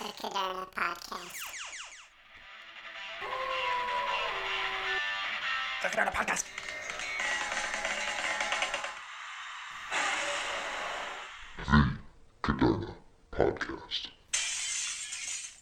the 0.00 0.06
Caderna 0.06 0.66
Podcast. 0.72 1.36
The 5.82 5.88
Caderna 5.88 6.12
Podcast. 6.12 6.44
The 11.66 11.98
Caderna 12.42 12.94
Podcast. 13.30 14.08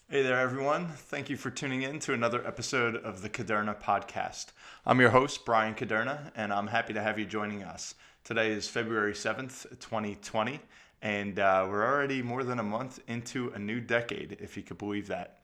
Hey 0.09 0.23
there, 0.23 0.39
everyone. 0.39 0.87
Thank 0.87 1.29
you 1.29 1.37
for 1.37 1.51
tuning 1.51 1.83
in 1.83 1.99
to 1.99 2.13
another 2.13 2.47
episode 2.47 2.95
of 2.95 3.23
the 3.23 3.29
Caderna 3.29 3.77
Podcast. 3.83 4.53
I'm 4.87 5.01
your 5.01 5.11
host, 5.11 5.45
Brian 5.45 5.75
Caderna, 5.75 6.31
and 6.37 6.53
I'm 6.53 6.69
happy 6.69 6.93
to 6.93 7.03
have 7.03 7.19
you 7.19 7.27
joining 7.27 7.65
us. 7.65 7.97
Today 8.23 8.53
is 8.53 8.69
February 8.69 9.15
7th, 9.15 9.69
2020, 9.81 10.61
and 11.03 11.39
uh, 11.39 11.67
we're 11.69 11.87
already 11.87 12.23
more 12.23 12.45
than 12.45 12.59
a 12.59 12.63
month 12.63 13.01
into 13.09 13.51
a 13.55 13.59
new 13.59 13.81
decade, 13.81 14.37
if 14.41 14.57
you 14.57 14.63
could 14.63 14.79
believe 14.79 15.09
that. 15.09 15.39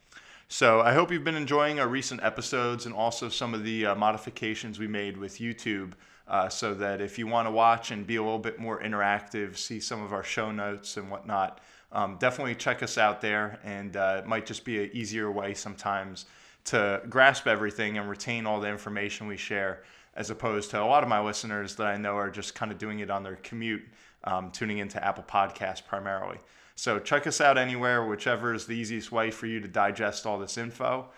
So 0.49 0.81
I 0.81 0.93
hope 0.93 1.11
you've 1.11 1.25
been 1.25 1.35
enjoying 1.35 1.81
our 1.81 1.89
recent 1.89 2.23
episodes 2.23 2.87
and 2.87 2.95
also 2.95 3.29
some 3.29 3.55
of 3.55 3.65
the 3.65 3.87
uh, 3.87 3.95
modifications 3.95 4.79
we 4.79 4.87
made 4.87 5.17
with 5.17 5.39
YouTube. 5.39 5.93
Uh, 6.27 6.49
so 6.49 6.73
that 6.73 7.03
if 7.03 7.19
you 7.19 7.27
want 7.27 7.47
to 7.47 7.51
watch 7.51 7.91
and 7.91 8.07
be 8.07 8.17
a 8.17 8.23
little 8.23 8.39
bit 8.39 8.59
more 8.59 8.81
interactive, 8.83 9.59
see 9.59 9.79
some 9.79 10.03
of 10.03 10.15
our 10.15 10.25
show 10.25 10.51
notes 10.51 10.97
and 10.97 11.11
whatnot, 11.11 11.61
um, 11.93 12.17
definitely 12.19 12.55
check 12.55 12.83
us 12.83 12.97
out 12.97 13.21
there. 13.21 13.59
And 13.63 13.95
uh, 13.97 14.23
it 14.23 14.27
might 14.27 14.47
just 14.47 14.65
be 14.65 14.85
an 14.85 14.91
easier 14.95 15.31
way 15.31 15.53
sometimes 15.53 16.25
to 16.65 17.03
grasp 17.11 17.47
everything 17.47 17.99
and 17.99 18.09
retain 18.09 18.47
all 18.47 18.59
the 18.59 18.69
information 18.69 19.27
we 19.27 19.37
share, 19.37 19.83
as 20.15 20.31
opposed 20.31 20.71
to 20.71 20.83
a 20.83 20.87
lot 20.87 21.03
of 21.03 21.11
my 21.11 21.21
listeners 21.21 21.77
that 21.77 21.87
I 21.87 21.99
know 21.99 22.17
are 22.17 22.31
just 22.31 22.55
kind 22.55 22.73
of 22.73 22.79
doing 22.79 23.01
it 23.01 23.11
on 23.11 23.23
their 23.23 23.37
commute, 23.37 23.83
um, 24.25 24.51
tuning 24.51 24.79
into 24.79 25.03
Apple 25.05 25.25
Podcasts 25.27 25.85
primarily. 25.85 26.39
So 26.77 26.99
check 26.99 27.27
us 27.27 27.41
out 27.41 27.57
anywhere, 27.57 28.05
whichever 28.05 28.53
is 28.53 28.67
the 28.67 28.75
easiest 28.75 29.13
way 29.13 29.31
for 29.31 29.47
you 29.47 29.61
to 29.61 29.69
digest 29.69 30.27
all 30.27 30.39
this 30.39 30.59
info. 30.59 31.09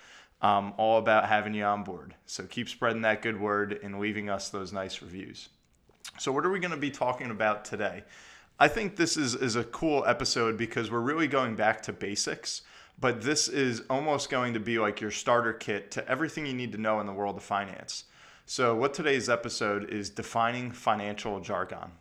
Um, 0.42 0.74
all 0.76 0.98
about 0.98 1.30
having 1.30 1.54
you 1.54 1.64
on 1.64 1.82
board. 1.82 2.14
So 2.26 2.44
keep 2.44 2.68
spreading 2.68 3.00
that 3.02 3.22
good 3.22 3.40
word 3.40 3.80
and 3.82 3.98
leaving 3.98 4.28
us 4.28 4.50
those 4.50 4.70
nice 4.70 5.00
reviews. 5.00 5.48
So, 6.18 6.32
what 6.32 6.44
are 6.44 6.50
we 6.50 6.58
going 6.58 6.72
to 6.72 6.76
be 6.76 6.90
talking 6.90 7.30
about 7.30 7.64
today? 7.64 8.04
I 8.58 8.68
think 8.68 8.96
this 8.96 9.16
is, 9.16 9.34
is 9.34 9.56
a 9.56 9.64
cool 9.64 10.04
episode 10.06 10.56
because 10.56 10.90
we're 10.90 11.00
really 11.00 11.26
going 11.26 11.56
back 11.56 11.82
to 11.82 11.92
basics, 11.92 12.62
but 12.98 13.20
this 13.20 13.48
is 13.48 13.82
almost 13.90 14.30
going 14.30 14.54
to 14.54 14.60
be 14.60 14.78
like 14.78 15.00
your 15.00 15.10
starter 15.10 15.52
kit 15.52 15.90
to 15.92 16.08
everything 16.08 16.46
you 16.46 16.54
need 16.54 16.72
to 16.72 16.78
know 16.78 17.00
in 17.00 17.06
the 17.06 17.12
world 17.12 17.36
of 17.36 17.42
finance. 17.42 18.04
So, 18.46 18.74
what 18.74 18.94
today's 18.94 19.28
episode 19.28 19.90
is 19.90 20.08
defining 20.08 20.70
financial 20.70 21.40
jargon. 21.40 21.92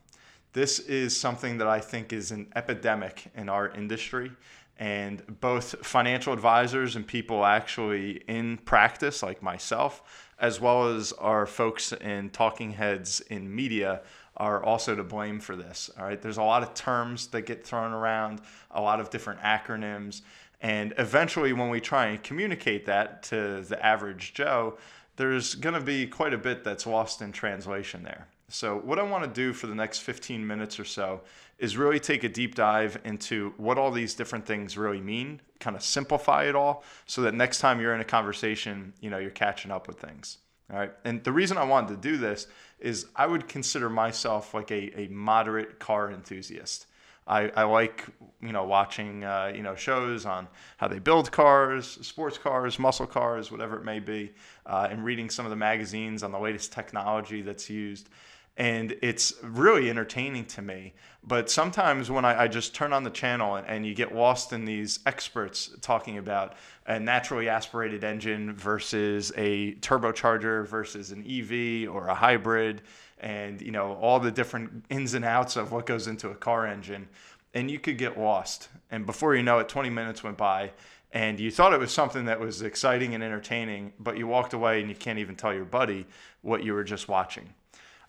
This 0.56 0.80
is 0.80 1.20
something 1.20 1.58
that 1.58 1.68
I 1.68 1.82
think 1.82 2.14
is 2.14 2.32
an 2.32 2.48
epidemic 2.56 3.26
in 3.36 3.50
our 3.50 3.68
industry 3.72 4.32
and 4.80 5.22
both 5.42 5.86
financial 5.86 6.32
advisors 6.32 6.96
and 6.96 7.06
people 7.06 7.44
actually 7.44 8.24
in 8.30 8.56
practice 8.60 9.22
like 9.22 9.44
myself 9.44 10.32
as 10.40 10.62
well 10.62 10.88
as 10.88 11.12
our 11.12 11.46
folks 11.46 11.92
in 11.92 12.30
talking 12.30 12.72
heads 12.72 13.20
in 13.30 13.54
media 13.54 14.00
are 14.38 14.64
also 14.64 14.96
to 14.96 15.04
blame 15.04 15.42
for 15.42 15.58
this 15.58 15.90
all 16.00 16.06
right? 16.06 16.22
There's 16.22 16.38
a 16.38 16.44
lot 16.44 16.64
of 16.64 16.74
terms 16.74 17.28
that 17.28 17.42
get 17.42 17.66
thrown 17.66 17.92
around 17.92 18.40
a 18.72 18.82
lot 18.82 19.02
of 19.02 19.10
different 19.10 19.42
acronyms 19.42 20.22
and 20.62 20.94
eventually 20.98 21.52
when 21.52 21.70
we 21.70 21.82
try 21.82 22.06
and 22.06 22.24
communicate 22.24 22.86
that 22.86 23.24
to 23.24 23.60
the 23.68 23.86
average 23.86 24.34
joe 24.34 24.78
there's 25.18 25.54
going 25.54 25.76
to 25.76 25.82
be 25.82 26.08
quite 26.08 26.34
a 26.34 26.38
bit 26.38 26.64
that's 26.64 26.88
lost 26.88 27.22
in 27.22 27.34
translation 27.34 28.04
there 28.04 28.30
so, 28.50 28.78
what 28.78 29.00
I 29.00 29.04
want 29.04 29.24
to 29.24 29.30
do 29.30 29.54
for 29.54 29.68
the 29.68 29.74
next 29.74 30.00
15 30.00 30.46
minutes 30.46 30.80
or 30.80 30.86
so 30.86 31.22
is 31.58 31.78
really 31.78 32.00
take 32.00 32.24
a 32.24 32.30
deep 32.30 32.54
dive 32.54 33.00
into 33.04 33.54
what 33.58 33.78
all 33.78 33.92
these 33.92 34.14
different 34.14 34.46
things 34.46 34.78
really 34.78 35.02
mean, 35.02 35.42
kind 35.60 35.76
of 35.76 35.82
simplify 35.82 36.44
it 36.44 36.56
all 36.56 36.84
so 37.08 37.22
that 37.22 37.34
next 37.34 37.60
time 37.60 37.80
you're 37.80 37.96
in 37.96 38.02
a 38.02 38.06
conversation, 38.06 38.94
you 39.02 39.10
know, 39.10 39.18
you're 39.18 39.32
catching 39.32 39.72
up 39.72 39.88
with 39.88 40.00
things. 40.00 40.38
All 40.72 40.78
right. 40.78 40.92
And 41.04 41.24
the 41.24 41.32
reason 41.32 41.58
I 41.58 41.64
wanted 41.64 41.90
to 41.90 41.98
do 41.98 42.18
this 42.18 42.48
is 42.80 43.08
I 43.16 43.26
would 43.26 43.48
consider 43.48 43.90
myself 43.90 44.54
like 44.54 44.72
a, 44.72 45.00
a 45.00 45.08
moderate 45.08 45.80
car 45.80 46.12
enthusiast. 46.12 46.88
I, 47.28 47.50
I 47.56 47.64
like 47.64 48.06
you 48.40 48.52
know 48.52 48.66
watching 48.66 49.24
uh, 49.24 49.52
you 49.56 49.64
know 49.64 49.76
shows 49.76 50.28
on 50.28 50.48
how 50.78 50.88
they 50.88 51.00
build 51.00 51.32
cars, 51.32 51.98
sports 52.04 52.38
cars, 52.38 52.78
muscle 52.78 53.08
cars, 53.08 53.52
whatever 53.52 53.78
it 53.78 53.84
may 53.84 54.00
be, 54.00 54.32
uh, 54.68 54.88
and 54.92 55.04
reading 55.04 55.32
some 55.32 55.46
of 55.46 55.50
the 55.50 55.56
magazines 55.56 56.22
on 56.22 56.32
the 56.32 56.40
latest 56.40 56.72
technology 56.72 57.42
that's 57.42 57.68
used 57.68 58.10
and 58.58 58.96
it's 59.02 59.34
really 59.44 59.90
entertaining 59.90 60.46
to 60.46 60.62
me. 60.62 60.94
But 61.24 61.50
sometimes 61.50 62.10
when 62.10 62.24
I, 62.24 62.44
I 62.44 62.48
just 62.48 62.74
turn 62.74 62.94
on 62.94 63.04
the 63.04 63.10
channel 63.10 63.56
and, 63.56 63.68
and, 63.68 63.86
you 63.86 63.94
get 63.94 64.16
lost 64.16 64.54
in 64.54 64.64
these 64.64 65.00
experts 65.06 65.72
talking 65.82 66.20
about 66.20 66.54
a 66.86 67.00
naturally 67.00 67.50
aspirated 67.50 68.04
engine 68.04 68.54
versus 68.54 69.32
a 69.36 69.74
turbocharger 69.76 70.68
versus 70.68 71.12
an 71.12 71.26
EV 71.28 71.94
or 71.94 72.08
a 72.08 72.16
hybrid, 72.16 72.84
and 73.20 73.62
you 73.62 73.72
know 73.72 73.94
all 73.96 74.20
the 74.20 74.32
different 74.32 74.86
ins 74.90 75.16
and 75.16 75.26
outs 75.26 75.56
of 75.56 75.72
what 75.72 75.86
goes 75.86 76.08
into 76.08 76.30
a 76.30 76.36
car 76.36 76.68
engine, 76.68 77.08
and 77.54 77.70
you 77.70 77.80
could 77.80 77.98
get 77.98 78.20
lost. 78.20 78.70
And 78.92 79.06
before 79.06 79.36
you 79.36 79.44
know 79.44 79.60
it, 79.60 79.68
20 79.68 79.90
minutes 79.90 80.24
went 80.24 80.38
by. 80.38 80.72
And 81.12 81.40
you 81.40 81.50
thought 81.50 81.72
it 81.72 81.80
was 81.80 81.94
something 81.94 82.26
that 82.26 82.42
was 82.42 82.62
exciting 82.62 83.16
and 83.16 83.24
entertaining, 83.24 83.94
but 84.00 84.18
you 84.18 84.28
walked 84.28 84.52
away 84.52 84.82
and 84.82 84.90
you 84.90 84.96
can't 84.96 85.18
even 85.18 85.38
tell 85.38 85.54
your 85.54 85.64
buddy 85.64 86.06
what 86.42 86.62
you 86.66 86.74
were 86.74 86.84
just 86.84 87.08
watching. 87.08 87.54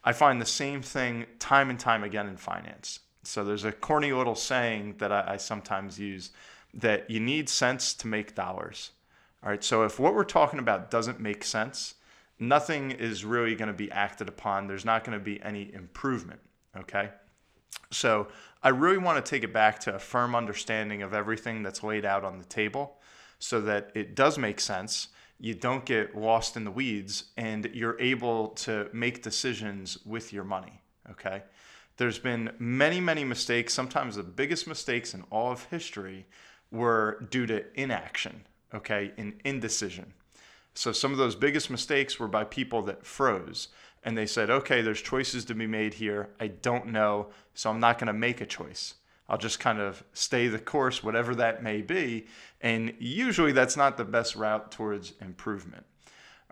I 0.07 0.13
find 0.13 0.41
the 0.41 0.47
same 0.47 0.83
thing 0.83 1.27
time 1.41 1.69
and 1.69 1.79
time 1.79 2.05
again 2.05 2.29
in 2.29 2.37
finance. 2.37 3.01
So 3.25 3.45
there's 3.45 3.65
a 3.65 3.73
corny 3.73 4.13
little 4.13 4.37
saying 4.37 4.95
that 4.99 5.11
I, 5.11 5.33
I 5.33 5.37
sometimes 5.37 5.99
use 5.99 6.31
that 6.73 7.11
you 7.11 7.19
need 7.19 7.49
sense 7.49 7.93
to 7.95 8.07
make 8.07 8.37
dollars. 8.37 8.93
All 9.43 9.51
right. 9.51 9.65
So 9.65 9.83
if 9.83 9.99
what 9.99 10.15
we're 10.15 10.25
talking 10.25 10.61
about 10.61 10.93
doesn't 10.93 11.19
make 11.19 11.43
sense, 11.43 11.95
nothing 12.39 12.93
is 12.93 13.25
really 13.25 13.57
going 13.57 13.69
to 13.69 13.75
be 13.75 13.91
acted 13.91 14.29
upon. 14.29 14.69
There's 14.69 14.85
not 14.85 15.03
going 15.03 15.19
to 15.19 15.25
be 15.25 15.43
any 15.43 15.75
improvement. 15.75 16.41
Okay. 16.79 17.11
So 17.91 18.29
I 18.63 18.69
really 18.69 18.99
want 18.99 19.25
to 19.25 19.29
take 19.29 19.43
it 19.43 19.53
back 19.53 19.81
to 19.81 19.95
a 19.95 19.99
firm 19.99 20.37
understanding 20.37 21.03
of 21.03 21.15
everything 21.15 21.65
that's 21.65 21.83
laid 21.83 22.05
out 22.05 22.25
on 22.25 22.39
the 22.39 22.45
table 22.45 22.99
so 23.41 23.61
that 23.63 23.91
it 23.95 24.15
does 24.15 24.39
make 24.39 24.61
sense 24.61 25.09
you 25.39 25.55
don't 25.55 25.85
get 25.85 26.17
lost 26.17 26.57
in 26.57 26.65
the 26.65 26.71
weeds 26.71 27.25
and 27.37 27.71
you're 27.75 28.01
able 28.01 28.49
to 28.49 28.89
make 28.93 29.23
decisions 29.23 29.99
with 30.05 30.33
your 30.33 30.45
money. 30.45 30.81
Okay. 31.11 31.43
There's 31.97 32.19
been 32.19 32.53
many, 32.59 33.01
many 33.01 33.25
mistakes. 33.25 33.73
Sometimes 33.73 34.17
the 34.17 34.23
biggest 34.23 34.67
mistakes 34.67 35.15
in 35.15 35.23
all 35.31 35.53
of 35.53 35.65
history 35.65 36.27
were 36.71 37.27
due 37.31 37.47
to 37.47 37.65
inaction, 37.81 38.45
okay, 38.75 39.13
and 39.17 39.35
indecision. 39.45 40.13
So 40.75 40.93
some 40.93 41.13
of 41.13 41.19
those 41.19 41.35
biggest 41.35 41.71
mistakes 41.71 42.19
were 42.19 42.29
by 42.29 42.45
people 42.45 42.83
that 42.83 43.07
froze 43.07 43.69
and 44.03 44.17
they 44.17 44.27
said, 44.27 44.51
okay, 44.51 44.83
there's 44.83 45.03
choices 45.03 45.45
to 45.47 45.55
be 45.55 45.67
made 45.67 45.95
here. 45.95 46.29
I 46.39 46.49
don't 46.49 46.89
know, 46.89 47.29
so 47.55 47.71
I'm 47.71 47.81
not 47.81 47.99
going 47.99 48.07
to 48.07 48.13
make 48.13 48.41
a 48.41 48.47
choice. 48.47 48.95
I'll 49.29 49.39
just 49.39 49.59
kind 49.59 49.81
of 49.81 50.03
stay 50.13 50.49
the 50.49 50.59
course, 50.59 51.03
whatever 51.03 51.35
that 51.35 51.63
may 51.63 51.83
be. 51.83 52.27
And 52.61 52.95
usually 52.99 53.53
that's 53.53 53.77
not 53.77 53.97
the 53.97 54.05
best 54.05 54.37
route 54.37 54.71
towards 54.71 55.13
improvement. 55.21 55.85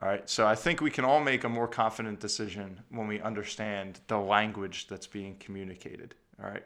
All 0.03 0.09
right, 0.09 0.29
so 0.29 0.47
I 0.47 0.57
think 0.57 0.81
we 0.81 0.91
can 0.91 1.05
all 1.05 1.21
make 1.21 1.45
a 1.45 1.49
more 1.49 1.69
confident 1.69 2.19
decision 2.19 2.81
when 2.91 3.07
we 3.07 3.21
understand 3.21 4.01
the 4.09 4.19
language 4.19 4.89
that's 4.89 5.07
being 5.07 5.37
communicated. 5.37 6.15
All 6.43 6.51
right. 6.51 6.65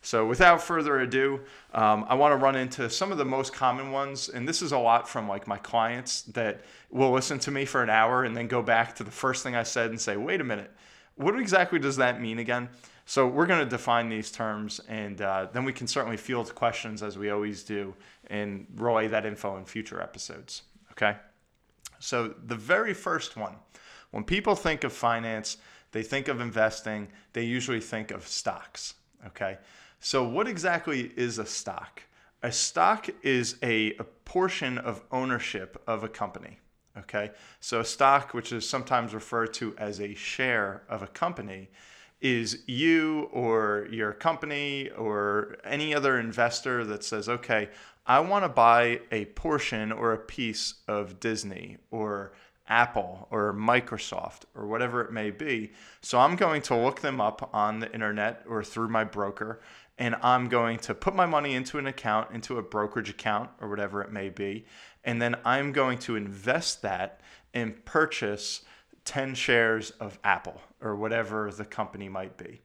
So, 0.00 0.26
without 0.26 0.62
further 0.62 1.00
ado, 1.00 1.40
um, 1.74 2.04
I 2.08 2.14
want 2.14 2.32
to 2.32 2.36
run 2.36 2.56
into 2.56 2.88
some 2.88 3.10
of 3.10 3.18
the 3.18 3.24
most 3.24 3.52
common 3.52 3.90
ones, 3.90 4.28
and 4.28 4.48
this 4.48 4.62
is 4.62 4.72
a 4.72 4.78
lot 4.78 5.08
from 5.08 5.28
like 5.28 5.46
my 5.46 5.58
clients 5.58 6.22
that 6.22 6.62
will 6.90 7.10
listen 7.10 7.38
to 7.40 7.50
me 7.50 7.64
for 7.64 7.82
an 7.82 7.90
hour 7.90 8.24
and 8.24 8.36
then 8.36 8.46
go 8.46 8.62
back 8.62 8.94
to 8.96 9.04
the 9.04 9.10
first 9.10 9.42
thing 9.42 9.56
I 9.56 9.64
said 9.64 9.90
and 9.90 10.00
say, 10.00 10.16
"Wait 10.16 10.40
a 10.40 10.44
minute, 10.44 10.70
what 11.16 11.38
exactly 11.38 11.78
does 11.78 11.96
that 11.96 12.20
mean 12.20 12.38
again?" 12.38 12.68
So 13.08 13.26
we're 13.26 13.46
going 13.46 13.64
to 13.64 13.70
define 13.70 14.10
these 14.10 14.30
terms, 14.30 14.82
and 14.86 15.22
uh, 15.22 15.46
then 15.54 15.64
we 15.64 15.72
can 15.72 15.86
certainly 15.86 16.18
field 16.18 16.54
questions 16.54 17.02
as 17.02 17.16
we 17.16 17.30
always 17.30 17.62
do, 17.62 17.94
and 18.26 18.66
relay 18.74 19.08
that 19.08 19.24
info 19.24 19.56
in 19.56 19.64
future 19.64 20.02
episodes. 20.02 20.64
Okay. 20.90 21.16
So 22.00 22.34
the 22.44 22.54
very 22.54 22.92
first 22.92 23.34
one, 23.34 23.54
when 24.10 24.24
people 24.24 24.54
think 24.54 24.84
of 24.84 24.92
finance, 24.92 25.56
they 25.92 26.02
think 26.02 26.28
of 26.28 26.42
investing. 26.42 27.08
They 27.32 27.44
usually 27.44 27.80
think 27.80 28.10
of 28.10 28.28
stocks. 28.28 28.92
Okay. 29.28 29.56
So 30.00 30.28
what 30.28 30.46
exactly 30.46 31.10
is 31.16 31.38
a 31.38 31.46
stock? 31.46 32.02
A 32.42 32.52
stock 32.52 33.08
is 33.22 33.56
a, 33.62 33.94
a 33.94 34.04
portion 34.04 34.76
of 34.76 35.02
ownership 35.10 35.82
of 35.86 36.04
a 36.04 36.08
company. 36.08 36.58
Okay. 36.98 37.30
So 37.60 37.80
a 37.80 37.86
stock, 37.86 38.34
which 38.34 38.52
is 38.52 38.68
sometimes 38.68 39.14
referred 39.14 39.54
to 39.54 39.74
as 39.78 39.98
a 39.98 40.12
share 40.12 40.82
of 40.90 41.02
a 41.02 41.06
company, 41.06 41.70
is 42.20 42.62
you 42.66 43.28
or 43.32 43.86
your 43.90 44.12
company 44.12 44.90
or 44.90 45.56
any 45.64 45.94
other 45.94 46.18
investor 46.18 46.84
that 46.84 47.04
says, 47.04 47.28
okay, 47.28 47.68
I 48.06 48.20
want 48.20 48.44
to 48.44 48.48
buy 48.48 49.00
a 49.12 49.26
portion 49.26 49.92
or 49.92 50.12
a 50.12 50.18
piece 50.18 50.74
of 50.88 51.20
Disney 51.20 51.76
or 51.90 52.32
Apple 52.68 53.28
or 53.30 53.52
Microsoft 53.52 54.42
or 54.54 54.66
whatever 54.66 55.02
it 55.02 55.12
may 55.12 55.30
be. 55.30 55.72
So 56.00 56.18
I'm 56.18 56.36
going 56.36 56.62
to 56.62 56.76
look 56.76 57.00
them 57.00 57.20
up 57.20 57.50
on 57.52 57.80
the 57.80 57.92
internet 57.92 58.44
or 58.48 58.62
through 58.62 58.88
my 58.88 59.04
broker 59.04 59.60
and 59.98 60.14
I'm 60.22 60.48
going 60.48 60.78
to 60.80 60.94
put 60.94 61.14
my 61.14 61.26
money 61.26 61.54
into 61.54 61.78
an 61.78 61.86
account, 61.86 62.30
into 62.32 62.58
a 62.58 62.62
brokerage 62.62 63.10
account 63.10 63.50
or 63.60 63.68
whatever 63.68 64.00
it 64.00 64.12
may 64.12 64.28
be, 64.28 64.64
and 65.02 65.20
then 65.20 65.34
I'm 65.44 65.72
going 65.72 65.98
to 66.00 66.14
invest 66.14 66.82
that 66.82 67.20
and 67.52 67.84
purchase 67.84 68.62
10 69.04 69.34
shares 69.34 69.90
of 69.92 70.18
Apple 70.22 70.60
or 70.80 70.96
whatever 70.96 71.50
the 71.50 71.64
company 71.64 72.08
might 72.08 72.36
be. 72.36 72.60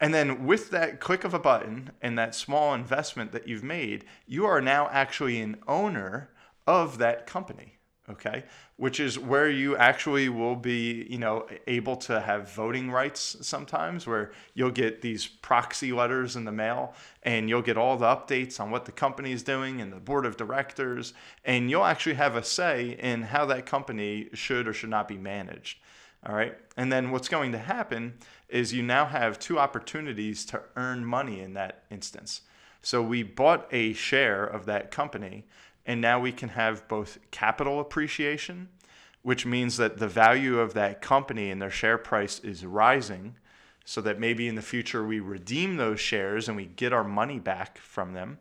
And 0.00 0.14
then 0.14 0.46
with 0.46 0.70
that 0.70 1.00
click 1.00 1.24
of 1.24 1.34
a 1.34 1.38
button 1.38 1.90
and 2.00 2.16
that 2.18 2.34
small 2.34 2.72
investment 2.72 3.32
that 3.32 3.48
you've 3.48 3.64
made, 3.64 4.04
you 4.26 4.46
are 4.46 4.60
now 4.60 4.88
actually 4.90 5.40
an 5.40 5.56
owner 5.66 6.30
of 6.66 6.98
that 6.98 7.26
company 7.26 7.78
okay 8.10 8.44
which 8.76 9.00
is 9.00 9.18
where 9.18 9.50
you 9.50 9.76
actually 9.76 10.28
will 10.28 10.56
be 10.56 11.06
you 11.10 11.18
know 11.18 11.46
able 11.66 11.96
to 11.96 12.20
have 12.20 12.50
voting 12.52 12.90
rights 12.90 13.36
sometimes 13.40 14.06
where 14.06 14.32
you'll 14.54 14.70
get 14.70 15.02
these 15.02 15.26
proxy 15.26 15.92
letters 15.92 16.36
in 16.36 16.44
the 16.44 16.52
mail 16.52 16.94
and 17.22 17.48
you'll 17.48 17.62
get 17.62 17.76
all 17.76 17.96
the 17.96 18.06
updates 18.06 18.60
on 18.60 18.70
what 18.70 18.84
the 18.84 18.92
company 18.92 19.32
is 19.32 19.42
doing 19.42 19.80
and 19.80 19.92
the 19.92 19.96
board 19.96 20.24
of 20.24 20.36
directors 20.36 21.12
and 21.44 21.70
you'll 21.70 21.84
actually 21.84 22.14
have 22.14 22.36
a 22.36 22.42
say 22.42 22.96
in 23.00 23.22
how 23.22 23.44
that 23.44 23.66
company 23.66 24.28
should 24.32 24.66
or 24.66 24.72
should 24.72 24.90
not 24.90 25.08
be 25.08 25.18
managed 25.18 25.78
all 26.26 26.34
right 26.34 26.56
and 26.76 26.92
then 26.92 27.10
what's 27.10 27.28
going 27.28 27.52
to 27.52 27.58
happen 27.58 28.14
is 28.48 28.72
you 28.72 28.82
now 28.82 29.06
have 29.06 29.38
two 29.38 29.58
opportunities 29.58 30.44
to 30.44 30.60
earn 30.76 31.04
money 31.04 31.40
in 31.40 31.54
that 31.54 31.84
instance 31.90 32.42
so 32.82 33.02
we 33.02 33.22
bought 33.22 33.66
a 33.72 33.92
share 33.92 34.44
of 34.44 34.66
that 34.66 34.90
company 34.90 35.44
and 35.88 36.02
now 36.02 36.20
we 36.20 36.32
can 36.32 36.50
have 36.50 36.86
both 36.86 37.18
capital 37.30 37.80
appreciation, 37.80 38.68
which 39.22 39.46
means 39.46 39.78
that 39.78 39.96
the 39.96 40.06
value 40.06 40.60
of 40.60 40.74
that 40.74 41.00
company 41.00 41.50
and 41.50 41.60
their 41.60 41.70
share 41.70 41.96
price 41.96 42.38
is 42.40 42.64
rising, 42.64 43.36
so 43.86 44.02
that 44.02 44.20
maybe 44.20 44.46
in 44.46 44.54
the 44.54 44.62
future 44.62 45.02
we 45.02 45.18
redeem 45.18 45.76
those 45.78 45.98
shares 45.98 46.46
and 46.46 46.58
we 46.58 46.66
get 46.66 46.92
our 46.92 47.02
money 47.02 47.38
back 47.38 47.78
from 47.78 48.12
them. 48.12 48.38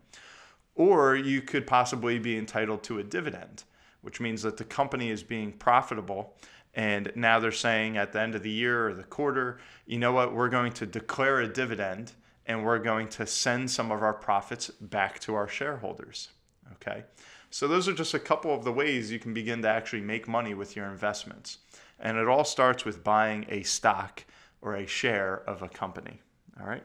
Or 0.75 1.15
you 1.15 1.41
could 1.41 1.65
possibly 1.65 2.19
be 2.19 2.37
entitled 2.37 2.83
to 2.83 2.99
a 2.99 3.03
dividend, 3.03 3.63
which 4.01 4.19
means 4.19 4.41
that 4.41 4.57
the 4.57 4.65
company 4.65 5.09
is 5.09 5.23
being 5.23 5.53
profitable. 5.53 6.35
And 6.77 7.11
now 7.15 7.39
they're 7.39 7.51
saying 7.51 7.97
at 7.97 8.13
the 8.13 8.21
end 8.21 8.35
of 8.35 8.43
the 8.43 8.51
year 8.51 8.87
or 8.87 8.93
the 8.93 9.03
quarter, 9.03 9.57
you 9.87 9.97
know 9.97 10.11
what, 10.11 10.35
we're 10.35 10.47
going 10.47 10.71
to 10.73 10.85
declare 10.85 11.39
a 11.39 11.47
dividend 11.47 12.11
and 12.45 12.63
we're 12.63 12.77
going 12.77 13.07
to 13.09 13.25
send 13.25 13.71
some 13.71 13.91
of 13.91 14.03
our 14.03 14.13
profits 14.13 14.69
back 14.69 15.19
to 15.21 15.33
our 15.33 15.47
shareholders. 15.47 16.29
Okay. 16.73 17.03
So, 17.49 17.67
those 17.67 17.87
are 17.87 17.93
just 17.93 18.13
a 18.13 18.19
couple 18.19 18.53
of 18.53 18.63
the 18.63 18.71
ways 18.71 19.11
you 19.11 19.17
can 19.17 19.33
begin 19.33 19.63
to 19.63 19.67
actually 19.67 20.01
make 20.01 20.27
money 20.27 20.53
with 20.53 20.75
your 20.75 20.85
investments. 20.85 21.57
And 21.99 22.15
it 22.15 22.27
all 22.27 22.43
starts 22.43 22.85
with 22.85 23.03
buying 23.03 23.47
a 23.49 23.63
stock 23.63 24.23
or 24.61 24.75
a 24.75 24.85
share 24.85 25.41
of 25.47 25.63
a 25.63 25.69
company. 25.69 26.21
All 26.59 26.67
right. 26.67 26.83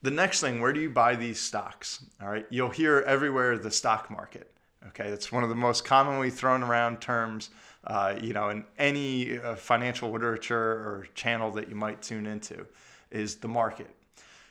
The 0.00 0.10
next 0.10 0.40
thing, 0.40 0.62
where 0.62 0.72
do 0.72 0.80
you 0.80 0.88
buy 0.88 1.14
these 1.14 1.38
stocks? 1.38 2.04
All 2.22 2.28
right. 2.28 2.46
You'll 2.48 2.70
hear 2.70 3.00
everywhere 3.00 3.58
the 3.58 3.70
stock 3.70 4.10
market. 4.10 4.50
Okay. 4.88 5.10
That's 5.10 5.30
one 5.30 5.42
of 5.42 5.50
the 5.50 5.54
most 5.56 5.84
commonly 5.84 6.30
thrown 6.30 6.62
around 6.62 7.02
terms, 7.02 7.50
uh, 7.84 8.14
you 8.20 8.32
know, 8.32 8.50
in 8.50 8.64
any 8.78 9.38
uh, 9.38 9.56
financial 9.56 10.10
literature 10.10 10.58
or 10.58 11.06
channel 11.14 11.50
that 11.52 11.68
you 11.68 11.74
might 11.74 12.00
tune 12.02 12.26
into 12.26 12.66
is 13.10 13.36
the 13.36 13.48
market. 13.48 13.90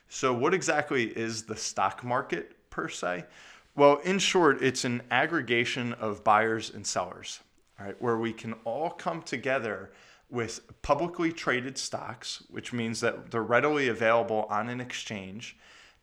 So, 0.10 0.34
what 0.34 0.54
exactly 0.54 1.06
is 1.06 1.44
the 1.44 1.56
stock 1.56 2.04
market 2.04 2.56
per 2.70 2.90
se? 2.90 3.26
Well, 3.76 3.98
in 4.04 4.20
short, 4.20 4.62
it's 4.62 4.84
an 4.84 5.02
aggregation 5.10 5.94
of 5.94 6.24
buyers 6.24 6.70
and 6.70 6.86
sellers, 6.86 7.40
right, 7.80 7.96
where 8.02 8.18
we 8.18 8.34
can 8.34 8.54
all 8.66 8.90
come 8.90 9.22
together 9.22 9.92
with 10.30 10.82
publicly 10.82 11.32
traded 11.32 11.78
stocks, 11.78 12.44
which 12.50 12.74
means 12.74 13.00
that 13.00 13.32
they're 13.32 13.44
readily 13.44 13.88
available 13.88 14.48
on 14.50 14.68
an 14.68 14.82
exchange. 14.82 15.58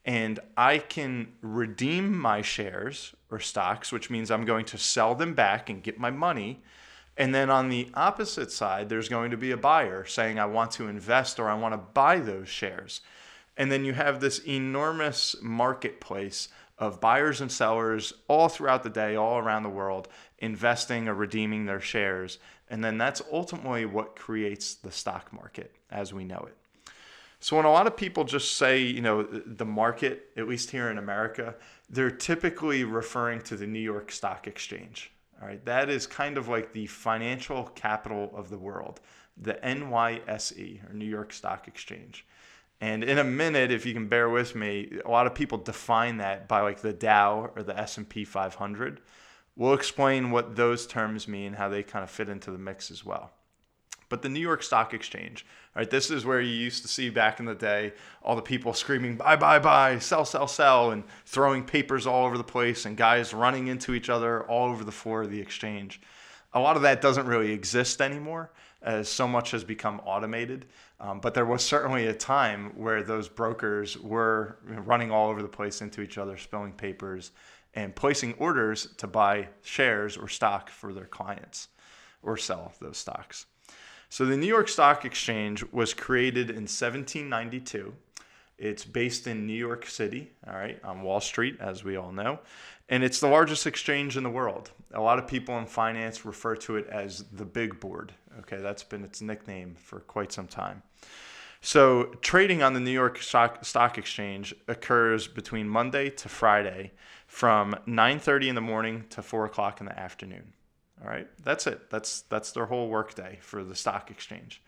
And 0.05 0.41
I 0.57 0.79
can 0.79 1.33
redeem 1.43 2.17
my 2.17 2.41
shares 2.41 3.15
or 3.31 3.41
stocks, 3.41 3.93
which 3.93 4.09
means 4.09 4.31
I'm 4.31 4.47
going 4.47 4.65
to 4.67 4.79
sell 4.79 5.15
them 5.15 5.35
back 5.35 5.69
and 5.69 5.83
get 5.83 5.99
my 5.99 6.11
money. 6.11 6.63
And 7.19 7.35
then 7.35 7.51
on 7.51 7.69
the 7.69 7.89
opposite 7.95 8.53
side, 8.53 8.89
there's 8.89 9.09
going 9.09 9.33
to 9.33 9.37
be 9.37 9.51
a 9.51 9.57
buyer 9.57 10.05
saying, 10.05 10.39
I 10.39 10.47
want 10.47 10.71
to 10.73 10.87
invest 10.87 11.41
or 11.41 11.51
I 11.51 11.55
want 11.55 11.75
to 11.75 11.79
buy 11.79 12.21
those 12.21 12.49
shares. 12.49 13.01
And 13.57 13.73
then 13.73 13.85
you 13.85 13.93
have 13.93 14.21
this 14.21 14.39
enormous 14.47 15.35
marketplace 15.43 16.49
of 16.79 17.01
buyers 17.01 17.41
and 17.41 17.51
sellers 17.51 18.13
all 18.29 18.49
throughout 18.49 18.85
the 18.85 18.91
day, 18.91 19.17
all 19.17 19.39
around 19.39 19.65
the 19.65 19.69
world, 19.69 20.07
investing 20.39 21.09
or 21.09 21.15
redeeming 21.15 21.67
their 21.67 21.81
shares. 21.81 22.39
And 22.71 22.85
then 22.85 22.99
that's 22.99 23.21
ultimately 23.33 23.85
what 23.85 24.15
creates 24.15 24.75
the 24.75 24.93
stock 24.93 25.33
market 25.33 25.75
as 25.91 26.15
we 26.15 26.23
know 26.23 26.47
it. 26.47 26.57
So 27.41 27.57
when 27.57 27.65
a 27.65 27.73
lot 27.73 27.89
of 27.89 27.97
people 27.97 28.23
just 28.23 28.57
say, 28.57 28.81
you 28.81 29.01
know, 29.01 29.25
the 29.25 29.65
market, 29.65 30.31
at 30.37 30.49
least 30.49 30.71
here 30.71 30.89
in 30.89 30.99
America, 30.99 31.57
they're 31.91 32.13
typically 32.13 32.85
referring 32.85 33.41
to 33.43 33.57
the 33.57 33.67
New 33.67 33.81
York 33.81 34.13
Stock 34.13 34.47
Exchange. 34.47 35.11
All 35.41 35.47
right, 35.47 35.65
that 35.67 35.89
is 35.89 36.07
kind 36.07 36.37
of 36.37 36.49
like 36.49 36.73
the 36.73 36.87
financial 36.87 37.65
capital 37.75 38.31
of 38.35 38.51
the 38.51 38.59
world, 38.59 39.01
the 39.37 39.55
NYSE 39.55 40.91
or 40.91 40.93
New 40.93 41.05
York 41.05 41.33
Stock 41.33 41.69
Exchange. 41.69 42.27
And 42.81 43.05
in 43.05 43.19
a 43.19 43.25
minute, 43.25 43.71
if 43.71 43.87
you 43.87 43.93
can 43.93 44.09
bear 44.09 44.29
with 44.29 44.55
me, 44.55 44.99
a 45.05 45.11
lot 45.11 45.27
of 45.27 45.35
people 45.35 45.59
define 45.59 46.19
that 46.19 46.49
by 46.49 46.61
like 46.61 46.81
the 46.81 46.93
Dow 46.93 47.51
or 47.55 47.63
the 47.63 47.79
S&P 47.79 48.25
500. 48.25 49.01
We'll 49.57 49.75
explain 49.75 50.31
what 50.31 50.55
those 50.55 50.87
terms 50.87 51.27
mean, 51.27 51.55
how 51.55 51.69
they 51.69 51.83
kind 51.83 52.05
of 52.05 52.11
fit 52.11 52.29
into 52.29 52.51
the 52.51 52.59
mix 52.59 52.91
as 52.91 53.05
well. 53.05 53.33
But 54.09 54.23
the 54.23 54.29
New 54.29 54.41
York 54.41 54.63
Stock 54.63 54.95
Exchange, 54.95 55.45
right? 55.75 55.89
This 55.89 56.11
is 56.11 56.25
where 56.25 56.41
you 56.41 56.51
used 56.53 56.83
to 56.83 56.89
see 56.89 57.11
back 57.11 57.41
in 57.41 57.47
the 57.47 57.55
day 57.55 57.93
all 58.23 58.37
the 58.37 58.43
people 58.43 58.73
screaming 58.73 59.17
buy, 59.17 59.37
buy, 59.37 59.59
buy, 59.59 59.99
sell, 59.99 60.25
sell, 60.25 60.49
sell, 60.49 60.91
and 60.91 61.05
throwing 61.27 61.65
papers 61.65 62.07
all 62.07 62.25
over 62.27 62.39
the 62.39 62.45
place, 62.45 62.87
and 62.87 62.97
guys 62.97 63.35
running 63.35 63.69
into 63.69 63.95
each 63.95 64.09
other 64.09 64.43
all 64.45 64.71
over 64.71 64.85
the 64.85 64.93
floor 64.93 65.23
of 65.23 65.31
the 65.31 65.41
exchange. 65.41 66.01
A 66.55 66.61
lot 66.61 66.77
of 66.77 66.83
that 66.83 67.03
doesn't 67.03 67.27
really 67.27 67.53
exist 67.53 68.01
anymore, 68.01 68.51
as 68.81 69.09
so 69.09 69.29
much 69.29 69.51
has 69.51 69.65
become 69.65 70.01
automated. 70.05 70.67
Um, 71.01 71.21
but 71.21 71.35
there 71.35 71.45
was 71.45 71.65
certainly 71.65 72.07
a 72.07 72.15
time 72.15 72.73
where 72.75 73.03
those 73.03 73.29
brokers 73.29 73.97
were 73.99 74.59
running 74.65 75.11
all 75.11 75.29
over 75.29 75.43
the 75.43 75.49
place 75.49 75.81
into 75.83 76.01
each 76.01 76.19
other, 76.19 76.37
spilling 76.37 76.73
papers, 76.73 77.31
and 77.75 77.95
placing 77.95 78.35
orders 78.35 78.89
to 78.97 79.07
buy 79.07 79.49
shares 79.63 80.17
or 80.17 80.27
stock 80.27 80.71
for 80.71 80.93
their 80.93 81.05
clients 81.05 81.69
or 82.23 82.37
sell 82.37 82.73
those 82.81 82.97
stocks. 82.97 83.47
So 84.11 84.25
the 84.25 84.37
New 84.37 84.47
York 84.47 84.69
Stock 84.69 85.05
Exchange 85.05 85.65
was 85.71 85.93
created 85.93 86.49
in 86.49 86.65
1792. 86.65 87.93
It's 88.57 88.85
based 88.85 89.27
in 89.27 89.47
New 89.47 89.53
York 89.53 89.87
City, 89.87 90.33
all 90.47 90.55
right, 90.55 90.83
on 90.83 91.03
Wall 91.03 91.21
Street, 91.21 91.59
as 91.61 91.85
we 91.85 91.97
all 91.97 92.11
know. 92.11 92.41
And 92.89 93.05
it's 93.05 93.21
the 93.21 93.29
largest 93.29 93.67
exchange 93.67 94.17
in 94.17 94.23
the 94.23 94.31
world. 94.31 94.71
A 94.95 95.01
lot 95.01 95.19
of 95.19 95.29
people 95.29 95.59
in 95.59 95.67
finance 95.67 96.25
refer 96.25 96.57
to 96.57 96.77
it 96.77 96.89
as 96.89 97.25
the 97.33 97.45
big 97.45 97.79
board. 97.79 98.13
Okay, 98.41 98.57
that's 98.57 98.83
been 98.83 99.05
its 99.05 99.21
nickname 99.21 99.77
for 99.77 100.01
quite 100.01 100.33
some 100.33 100.49
time. 100.49 100.83
So, 101.61 102.05
trading 102.23 102.63
on 102.63 102.73
the 102.73 102.81
New 102.81 102.93
York 102.93 103.21
Stock, 103.21 103.65
Stock 103.65 103.99
Exchange 103.99 104.55
occurs 104.69 105.27
between 105.27 105.69
Monday 105.69 106.09
to 106.11 106.29
Friday 106.29 106.93
from 107.27 107.75
9:30 107.87 108.49
in 108.49 108.55
the 108.55 108.61
morning 108.61 109.05
to 109.11 109.23
4 109.23 109.45
o'clock 109.45 109.81
in 109.81 109.87
the 109.87 109.99
afternoon. 109.99 110.53
All 111.03 111.09
right, 111.09 111.29
that's 111.45 111.67
it. 111.67 111.91
That's 111.91 112.23
that's 112.23 112.53
their 112.53 112.67
whole 112.67 112.89
workday 112.89 113.39
for 113.41 113.63
the 113.63 113.75
stock 113.75 114.11
exchange. 114.11 114.63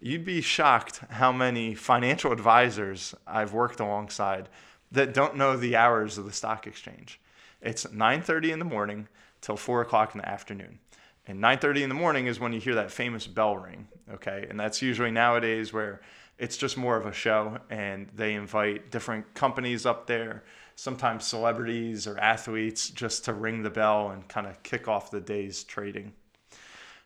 You'd 0.00 0.24
be 0.24 0.40
shocked 0.40 0.98
how 1.10 1.32
many 1.32 1.74
financial 1.74 2.32
advisors 2.32 3.14
I've 3.26 3.52
worked 3.52 3.80
alongside 3.80 4.48
that 4.92 5.14
don't 5.14 5.36
know 5.36 5.56
the 5.56 5.76
hours 5.76 6.18
of 6.18 6.24
the 6.24 6.32
stock 6.32 6.66
exchange. 6.66 7.20
It's 7.60 7.84
9:30 7.86 8.52
in 8.52 8.58
the 8.58 8.64
morning 8.64 9.08
till 9.40 9.56
4 9.56 9.82
o'clock 9.82 10.14
in 10.14 10.20
the 10.20 10.28
afternoon. 10.28 10.78
And 11.26 11.40
9:30 11.40 11.82
in 11.82 11.88
the 11.88 11.94
morning 11.94 12.26
is 12.26 12.40
when 12.40 12.52
you 12.52 12.60
hear 12.60 12.74
that 12.74 12.90
famous 12.90 13.26
bell 13.26 13.56
ring, 13.56 13.88
okay? 14.12 14.46
And 14.48 14.60
that's 14.60 14.82
usually 14.82 15.10
nowadays 15.10 15.72
where 15.72 16.00
it's 16.38 16.56
just 16.56 16.76
more 16.76 16.96
of 16.96 17.06
a 17.06 17.12
show 17.12 17.58
and 17.70 18.08
they 18.14 18.34
invite 18.34 18.90
different 18.90 19.34
companies 19.34 19.86
up 19.86 20.06
there, 20.06 20.44
sometimes 20.76 21.24
celebrities 21.24 22.06
or 22.06 22.18
athletes 22.18 22.90
just 22.90 23.24
to 23.24 23.32
ring 23.32 23.62
the 23.62 23.70
bell 23.70 24.10
and 24.10 24.26
kind 24.28 24.46
of 24.46 24.62
kick 24.62 24.88
off 24.88 25.10
the 25.10 25.20
day's 25.20 25.64
trading. 25.64 26.12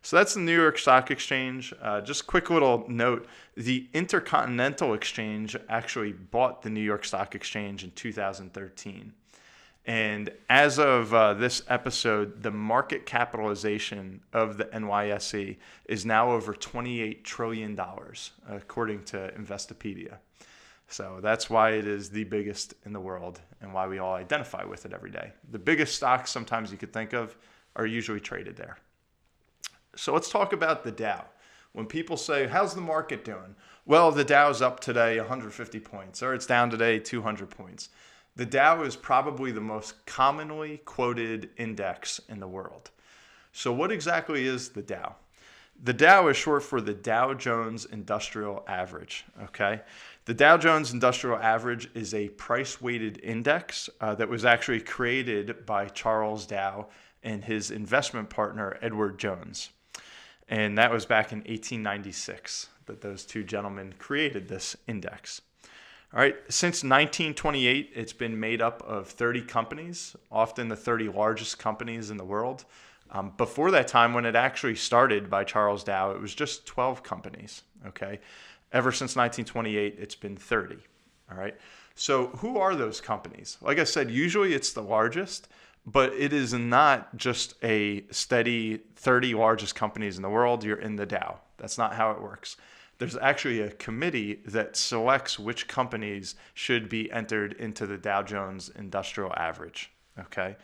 So 0.02 0.16
that's 0.16 0.34
the 0.34 0.40
New 0.40 0.56
York 0.56 0.78
Stock 0.78 1.10
Exchange. 1.10 1.74
Uh, 1.82 2.00
just 2.00 2.26
quick 2.26 2.50
little 2.50 2.84
note 2.88 3.26
the 3.56 3.88
Intercontinental 3.92 4.94
Exchange 4.94 5.56
actually 5.68 6.12
bought 6.12 6.62
the 6.62 6.70
New 6.70 6.80
York 6.80 7.04
Stock 7.04 7.34
Exchange 7.34 7.84
in 7.84 7.90
2013. 7.90 9.12
And 9.84 10.30
as 10.50 10.78
of 10.78 11.14
uh, 11.14 11.32
this 11.34 11.62
episode, 11.68 12.42
the 12.42 12.50
market 12.50 13.06
capitalization 13.06 14.20
of 14.34 14.58
the 14.58 14.66
NYSE 14.66 15.56
is 15.86 16.04
now 16.04 16.30
over 16.30 16.52
$28 16.52 17.24
trillion, 17.24 17.78
according 18.48 19.04
to 19.04 19.32
Investopedia. 19.38 20.18
So 20.88 21.20
that's 21.22 21.48
why 21.48 21.70
it 21.70 21.86
is 21.86 22.10
the 22.10 22.24
biggest 22.24 22.74
in 22.84 22.92
the 22.92 23.00
world 23.00 23.40
and 23.60 23.72
why 23.72 23.86
we 23.86 23.98
all 23.98 24.14
identify 24.14 24.64
with 24.64 24.86
it 24.86 24.92
every 24.92 25.10
day. 25.10 25.32
The 25.50 25.58
biggest 25.58 25.94
stocks 25.94 26.30
sometimes 26.30 26.70
you 26.70 26.78
could 26.78 26.92
think 26.92 27.12
of 27.12 27.36
are 27.76 27.86
usually 27.86 28.20
traded 28.20 28.56
there. 28.56 28.78
So 29.96 30.12
let's 30.12 30.30
talk 30.30 30.52
about 30.52 30.84
the 30.84 30.92
Dow. 30.92 31.24
When 31.72 31.86
people 31.86 32.16
say, 32.16 32.46
How's 32.46 32.74
the 32.74 32.80
market 32.80 33.24
doing? 33.24 33.54
Well, 33.84 34.10
the 34.12 34.24
Dow's 34.24 34.62
up 34.62 34.80
today 34.80 35.18
150 35.18 35.80
points, 35.80 36.22
or 36.22 36.34
it's 36.34 36.46
down 36.46 36.70
today 36.70 36.98
200 36.98 37.50
points. 37.50 37.88
The 38.36 38.46
Dow 38.46 38.82
is 38.82 38.94
probably 38.96 39.50
the 39.50 39.60
most 39.60 40.06
commonly 40.06 40.78
quoted 40.84 41.50
index 41.56 42.20
in 42.28 42.38
the 42.38 42.46
world. 42.46 42.90
So, 43.52 43.72
what 43.72 43.90
exactly 43.90 44.46
is 44.46 44.68
the 44.70 44.82
Dow? 44.82 45.16
The 45.80 45.92
Dow 45.92 46.26
is 46.26 46.36
short 46.36 46.64
for 46.64 46.80
the 46.80 46.94
Dow 46.94 47.34
Jones 47.34 47.84
Industrial 47.84 48.64
Average. 48.66 49.24
Okay. 49.44 49.80
The 50.24 50.34
Dow 50.34 50.56
Jones 50.56 50.92
Industrial 50.92 51.38
Average 51.38 51.88
is 51.94 52.12
a 52.14 52.30
price 52.30 52.80
weighted 52.80 53.20
index 53.22 53.88
uh, 54.00 54.14
that 54.16 54.28
was 54.28 54.44
actually 54.44 54.80
created 54.80 55.64
by 55.66 55.86
Charles 55.86 56.46
Dow 56.46 56.88
and 57.22 57.44
his 57.44 57.70
investment 57.70 58.28
partner, 58.28 58.76
Edward 58.82 59.18
Jones. 59.18 59.70
And 60.48 60.76
that 60.78 60.90
was 60.90 61.06
back 61.06 61.30
in 61.30 61.38
1896 61.38 62.68
that 62.86 63.00
those 63.00 63.24
two 63.24 63.44
gentlemen 63.44 63.94
created 63.98 64.48
this 64.48 64.76
index. 64.88 65.42
All 66.12 66.20
right, 66.20 66.36
since 66.48 66.82
1928, 66.82 67.92
it's 67.94 68.14
been 68.14 68.40
made 68.40 68.62
up 68.62 68.82
of 68.82 69.08
30 69.08 69.42
companies, 69.42 70.16
often 70.32 70.68
the 70.68 70.76
30 70.76 71.10
largest 71.10 71.58
companies 71.58 72.10
in 72.10 72.16
the 72.16 72.24
world. 72.24 72.64
Um, 73.10 73.32
before 73.36 73.70
that 73.70 73.88
time, 73.88 74.12
when 74.12 74.26
it 74.26 74.36
actually 74.36 74.76
started 74.76 75.30
by 75.30 75.44
Charles 75.44 75.84
Dow, 75.84 76.10
it 76.10 76.20
was 76.20 76.34
just 76.34 76.66
12 76.66 77.02
companies. 77.02 77.62
Okay. 77.86 78.20
Ever 78.72 78.92
since 78.92 79.16
1928, 79.16 79.96
it's 79.98 80.14
been 80.14 80.36
30. 80.36 80.76
All 81.30 81.38
right. 81.38 81.56
So, 81.94 82.28
who 82.28 82.58
are 82.58 82.76
those 82.76 83.00
companies? 83.00 83.58
Like 83.60 83.78
I 83.78 83.84
said, 83.84 84.10
usually 84.10 84.54
it's 84.54 84.72
the 84.72 84.82
largest, 84.82 85.48
but 85.86 86.12
it 86.12 86.32
is 86.32 86.52
not 86.52 87.16
just 87.16 87.54
a 87.62 88.04
steady 88.10 88.82
30 88.96 89.34
largest 89.34 89.74
companies 89.74 90.16
in 90.16 90.22
the 90.22 90.28
world. 90.28 90.62
You're 90.62 90.78
in 90.78 90.96
the 90.96 91.06
Dow. 91.06 91.40
That's 91.56 91.78
not 91.78 91.94
how 91.94 92.10
it 92.12 92.22
works. 92.22 92.56
There's 92.98 93.16
actually 93.16 93.60
a 93.60 93.70
committee 93.70 94.40
that 94.46 94.76
selects 94.76 95.38
which 95.38 95.68
companies 95.68 96.34
should 96.54 96.88
be 96.88 97.10
entered 97.10 97.54
into 97.54 97.86
the 97.86 97.96
Dow 97.96 98.22
Jones 98.22 98.70
Industrial 98.76 99.32
Average. 99.36 99.90
Okay. 100.18 100.56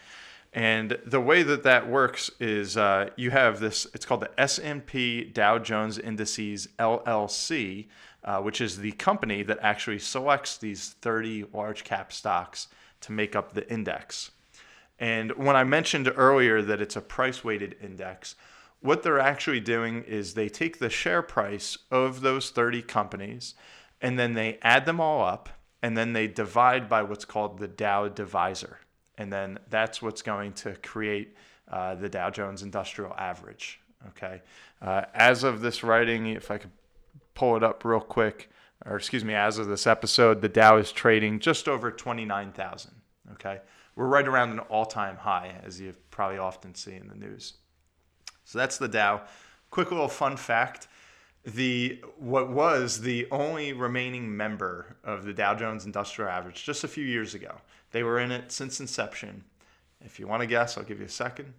And 0.55 0.97
the 1.05 1.21
way 1.21 1.43
that 1.43 1.65
that 1.65 1.91
works 1.91 2.31
is 2.39 2.77
uh, 2.77 3.11
you 3.17 3.33
have 3.33 3.59
this. 3.59 3.89
It's 3.93 4.07
called 4.07 4.21
the 4.21 4.41
S&P 4.41 5.25
Dow 5.25 5.59
Jones 5.59 5.99
Indices 5.99 6.69
LLC, 6.79 7.89
uh, 8.23 8.41
which 8.41 8.61
is 8.61 8.79
the 8.79 8.93
company 8.93 9.43
that 9.43 9.59
actually 9.61 9.99
selects 9.99 10.57
these 10.57 10.91
30 11.01 11.47
large 11.53 11.83
cap 11.83 12.13
stocks 12.13 12.69
to 13.01 13.11
make 13.11 13.35
up 13.35 13.53
the 13.53 13.69
index. 13.69 14.31
And 15.01 15.33
when 15.33 15.57
I 15.57 15.65
mentioned 15.65 16.13
earlier 16.15 16.63
that 16.63 16.81
it's 16.81 16.95
a 16.95 17.01
price 17.01 17.43
weighted 17.43 17.75
index, 17.83 18.37
what 18.81 19.03
they're 19.03 19.19
actually 19.19 19.61
doing 19.61 20.05
is 20.05 20.35
they 20.35 20.49
take 20.49 20.79
the 20.79 20.89
share 20.89 21.23
price 21.23 21.77
of 21.91 22.21
those 22.21 22.51
30 22.51 22.83
companies 22.83 23.55
and 24.01 24.17
then 24.17 24.35
they 24.35 24.61
add 24.63 24.87
them 24.87 25.01
all 25.01 25.25
up 25.25 25.49
and 25.83 25.97
then 25.97 26.13
they 26.13 26.29
divide 26.29 26.89
by 26.89 27.03
what's 27.03 27.25
called 27.25 27.59
the 27.59 27.67
Dow 27.67 28.07
divisor 28.07 28.79
and 29.19 29.33
then 29.33 29.59
that's 29.71 30.03
what's 30.03 30.23
going 30.23 30.53
to 30.55 30.75
create 30.77 31.37
uh, 31.71 31.95
the 31.95 32.09
Dow 32.09 32.31
Jones 32.31 32.63
Industrial 32.63 33.13
Average. 33.17 33.81
Okay, 34.09 34.43
uh, 34.83 35.03
as 35.15 35.45
of 35.45 35.61
this 35.61 35.83
writing, 35.83 36.27
if 36.27 36.51
I 36.51 36.59
could 36.59 36.71
pull 37.35 37.57
it 37.57 37.63
up 37.63 37.85
real 37.85 38.01
quick, 38.01 38.51
or 38.85 38.97
excuse 38.97 39.25
me, 39.25 39.35
as 39.35 39.59
of 39.59 39.67
this 39.67 39.87
episode, 39.87 40.43
the 40.43 40.49
Dow 40.49 40.77
is 40.77 40.93
trading 40.93 41.41
just 41.41 41.69
over 41.69 41.91
twenty 41.91 42.25
nine 42.25 42.53
thousand. 42.53 42.93
Okay, 43.33 43.61
we're 43.97 44.07
right 44.07 44.29
around 44.29 44.51
an 44.51 44.59
all 44.61 44.87
time 44.87 45.17
high, 45.17 45.55
as 45.65 45.81
you 45.81 45.95
probably 46.11 46.39
often 46.39 46.75
see 46.75 46.95
in 46.95 47.09
the 47.09 47.15
news. 47.15 47.55
So 48.45 48.59
that's 48.59 48.77
the 48.77 48.89
Dow. 48.89 49.23
Quick 49.71 49.91
little 49.91 50.09
fun 50.09 50.37
fact 50.37 50.89
the 51.45 52.01
what 52.19 52.51
was 52.51 53.01
the 53.01 53.27
only 53.31 53.73
remaining 53.73 54.35
member 54.35 54.97
of 55.05 55.25
the 55.25 55.33
Dow 55.33 55.55
Jones 55.55 55.85
Industrial 55.85 56.31
Average 56.31 56.65
just 56.65 56.85
a 56.85 56.89
few 56.89 57.05
years 57.05 57.35
ago. 57.35 57.57
They 57.95 58.03
were 58.03 58.19
in 58.19 58.33
it 58.33 58.51
since 58.51 58.81
inception. 58.81 59.45
If 60.01 60.19
you 60.19 60.27
want 60.27 60.41
to 60.41 60.49
guess, 60.49 60.77
I'll 60.77 60.83
give 60.83 60.99
you 60.99 61.07
a 61.07 61.09
second. 61.09 61.55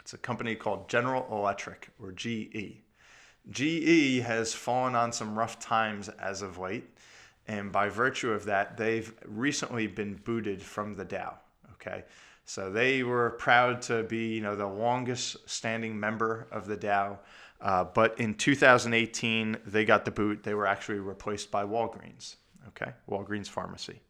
It's 0.00 0.12
a 0.12 0.18
company 0.18 0.54
called 0.54 0.86
General 0.90 1.26
Electric 1.32 1.88
or 1.98 2.12
GE. 2.12 2.82
GE 3.50 4.20
has 4.22 4.52
fallen 4.52 4.94
on 4.94 5.12
some 5.12 5.38
rough 5.38 5.58
times 5.58 6.10
as 6.10 6.42
of 6.42 6.58
late, 6.58 6.84
and 7.48 7.72
by 7.72 7.88
virtue 7.88 8.32
of 8.32 8.44
that, 8.44 8.76
they've 8.76 9.14
recently 9.24 9.86
been 9.86 10.12
booted 10.12 10.60
from 10.60 10.94
the 10.94 11.06
Dow. 11.06 11.38
Okay, 11.72 12.04
so 12.44 12.70
they 12.70 13.02
were 13.02 13.30
proud 13.30 13.80
to 13.82 14.02
be, 14.02 14.34
you 14.34 14.42
know, 14.42 14.56
the 14.56 14.66
longest 14.66 15.48
standing 15.48 15.98
member 15.98 16.46
of 16.50 16.66
the 16.66 16.76
Dow. 16.76 17.18
Uh, 17.62 17.82
but 17.82 18.20
in 18.20 18.34
2018, 18.34 19.56
they 19.64 19.86
got 19.86 20.04
the 20.04 20.10
boot. 20.10 20.42
They 20.42 20.52
were 20.52 20.66
actually 20.66 20.98
replaced 20.98 21.50
by 21.50 21.64
Walgreens. 21.64 22.36
Okay, 22.68 22.92
Walgreens 23.08 23.48
Pharmacy. 23.48 24.02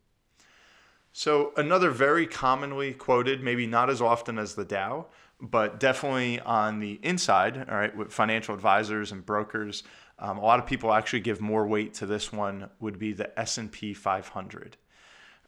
So 1.17 1.53
another 1.57 1.91
very 1.91 2.27
commonly 2.27 2.93
quoted, 2.93 3.41
maybe 3.41 3.69
not 3.69 3.89
as 3.89 4.03
often 4.03 4.37
as 4.37 4.57
the 4.57 4.65
Dow, 4.65 5.07
but 5.41 5.79
definitely 5.79 6.41
on 6.41 6.81
the 6.81 6.99
inside, 7.05 7.57
all 7.71 7.77
right, 7.77 7.97
with 7.97 8.13
financial 8.13 8.53
advisors 8.53 9.13
and 9.13 9.25
brokers, 9.25 9.85
um, 10.19 10.39
a 10.39 10.41
lot 10.41 10.59
of 10.59 10.67
people 10.67 10.93
actually 10.93 11.21
give 11.21 11.41
more 11.41 11.69
weight 11.69 11.95
to 11.95 12.07
this 12.07 12.33
one. 12.33 12.69
Would 12.81 12.99
be 12.99 13.13
the 13.13 13.39
S&P 13.39 13.95
500. 13.95 14.77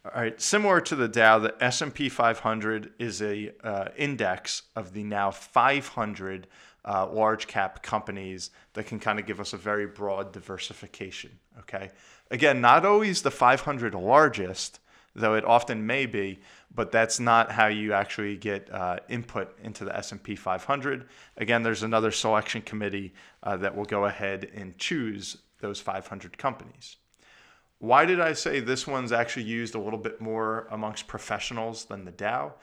All 0.04 0.23
right, 0.23 0.40
similar 0.40 0.80
to 0.82 0.94
the 0.94 1.08
Dow, 1.08 1.40
the 1.40 1.56
S&P 1.61 2.11
500 2.11 2.92
is 3.00 3.20
a 3.20 3.52
uh, 3.64 3.88
index 3.96 4.62
of 4.76 4.92
the 4.92 5.02
now 5.02 5.32
500 5.32 6.46
uh, 6.85 7.08
large 7.11 7.49
cap 7.49 7.82
companies 7.82 8.50
that 8.75 8.87
can 8.87 9.00
kind 9.00 9.18
of 9.18 9.26
give 9.26 9.40
us 9.40 9.52
a 9.52 9.56
very 9.56 9.87
broad 9.87 10.30
diversification. 10.30 11.40
Okay, 11.58 11.90
again, 12.30 12.61
not 12.61 12.87
always 12.87 13.23
the 13.23 13.32
500 13.32 13.96
largest, 13.96 14.78
though 15.16 15.35
it 15.35 15.44
often 15.44 15.87
may 15.87 16.06
be, 16.06 16.40
but 16.75 16.92
that's 16.92 17.18
not 17.18 17.50
how 17.50 17.66
you 17.66 17.92
actually 17.92 18.37
get 18.37 18.73
uh, 18.73 18.99
input 19.08 19.58
into 19.62 19.85
the 19.85 19.96
S&P 19.96 20.37
500. 20.37 21.08
Again, 21.38 21.62
there's 21.62 21.82
another 21.82 22.11
selection 22.11 22.62
committee 22.62 23.14
uh, 23.42 23.56
that 23.56 23.75
will 23.75 23.85
go 23.85 24.04
ahead 24.04 24.50
and 24.54 24.76
choose 24.78 25.38
those 25.61 25.80
500 25.80 26.37
companies. 26.37 26.96
Why 27.78 28.04
did 28.04 28.20
I 28.20 28.35
say 28.35 28.61
this 28.61 28.87
one's 28.87 29.12
actually 29.12 29.44
used 29.44 29.75
a 29.75 29.80
little 29.80 29.99
bit 29.99 30.20
more 30.20 30.66
amongst 30.70 31.08
professionals 31.08 31.87
than 31.87 32.04
the 32.04 32.12
Dow? 32.12 32.54